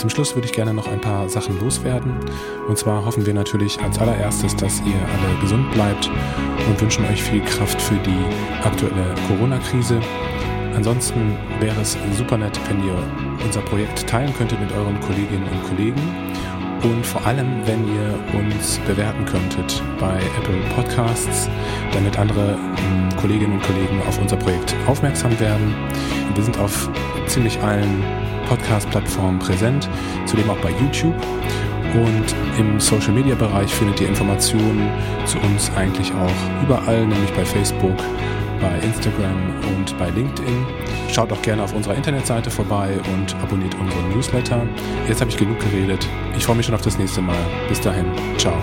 Zum 0.00 0.08
Schluss 0.08 0.34
würde 0.34 0.46
ich 0.46 0.54
gerne 0.54 0.72
noch 0.72 0.88
ein 0.90 0.98
paar 0.98 1.28
Sachen 1.28 1.60
loswerden. 1.60 2.14
Und 2.66 2.78
zwar 2.78 3.04
hoffen 3.04 3.26
wir 3.26 3.34
natürlich 3.34 3.78
als 3.82 3.98
allererstes, 3.98 4.56
dass 4.56 4.80
ihr 4.80 4.94
alle 4.94 5.38
gesund 5.42 5.70
bleibt 5.72 6.10
und 6.66 6.80
wünschen 6.80 7.04
euch 7.04 7.22
viel 7.22 7.42
Kraft 7.42 7.82
für 7.82 7.96
die 7.96 8.64
aktuelle 8.64 9.14
Corona-Krise. 9.28 10.00
Ansonsten 10.74 11.36
wäre 11.60 11.78
es 11.82 11.98
super 12.16 12.38
nett, 12.38 12.58
wenn 12.66 12.82
ihr 12.82 12.96
unser 13.44 13.60
Projekt 13.60 14.06
teilen 14.08 14.32
könntet 14.32 14.58
mit 14.58 14.72
euren 14.72 14.98
Kolleginnen 15.00 15.46
und 15.46 15.68
Kollegen 15.68 16.00
und 16.82 17.04
vor 17.04 17.26
allem, 17.26 17.60
wenn 17.66 17.86
ihr 17.86 18.40
uns 18.40 18.78
bewerten 18.86 19.26
könntet 19.26 19.82
bei 20.00 20.16
Apple 20.38 20.56
Podcasts, 20.74 21.50
damit 21.92 22.18
andere 22.18 22.52
ähm, 22.52 23.14
Kolleginnen 23.20 23.52
und 23.52 23.62
Kollegen 23.62 24.00
auf 24.08 24.18
unser 24.18 24.38
Projekt 24.38 24.74
aufmerksam 24.86 25.38
werden. 25.38 25.74
Wir 26.34 26.42
sind 26.42 26.58
auf 26.58 26.88
ziemlich 27.26 27.60
allen 27.60 28.02
Podcast-Plattformen 28.50 29.38
präsent, 29.38 29.88
zudem 30.26 30.50
auch 30.50 30.58
bei 30.58 30.70
YouTube. 30.70 31.14
Und 31.94 32.34
im 32.58 32.78
Social-Media-Bereich 32.78 33.72
findet 33.72 34.00
ihr 34.00 34.08
Informationen 34.08 34.90
zu 35.24 35.38
uns 35.38 35.70
eigentlich 35.76 36.12
auch 36.12 36.62
überall, 36.62 37.06
nämlich 37.06 37.32
bei 37.32 37.44
Facebook, 37.44 37.96
bei 38.60 38.78
Instagram 38.84 39.54
und 39.76 39.96
bei 39.98 40.10
LinkedIn. 40.10 40.66
Schaut 41.10 41.32
auch 41.32 41.42
gerne 41.42 41.62
auf 41.62 41.74
unserer 41.74 41.94
Internetseite 41.94 42.50
vorbei 42.50 42.98
und 43.14 43.34
abonniert 43.36 43.74
unseren 43.76 44.08
Newsletter. 44.10 44.62
Jetzt 45.08 45.20
habe 45.20 45.30
ich 45.30 45.36
genug 45.36 45.58
geredet. 45.60 46.06
Ich 46.36 46.44
freue 46.44 46.56
mich 46.56 46.66
schon 46.66 46.74
auf 46.74 46.82
das 46.82 46.98
nächste 46.98 47.22
Mal. 47.22 47.38
Bis 47.68 47.80
dahin. 47.80 48.06
Ciao. 48.36 48.54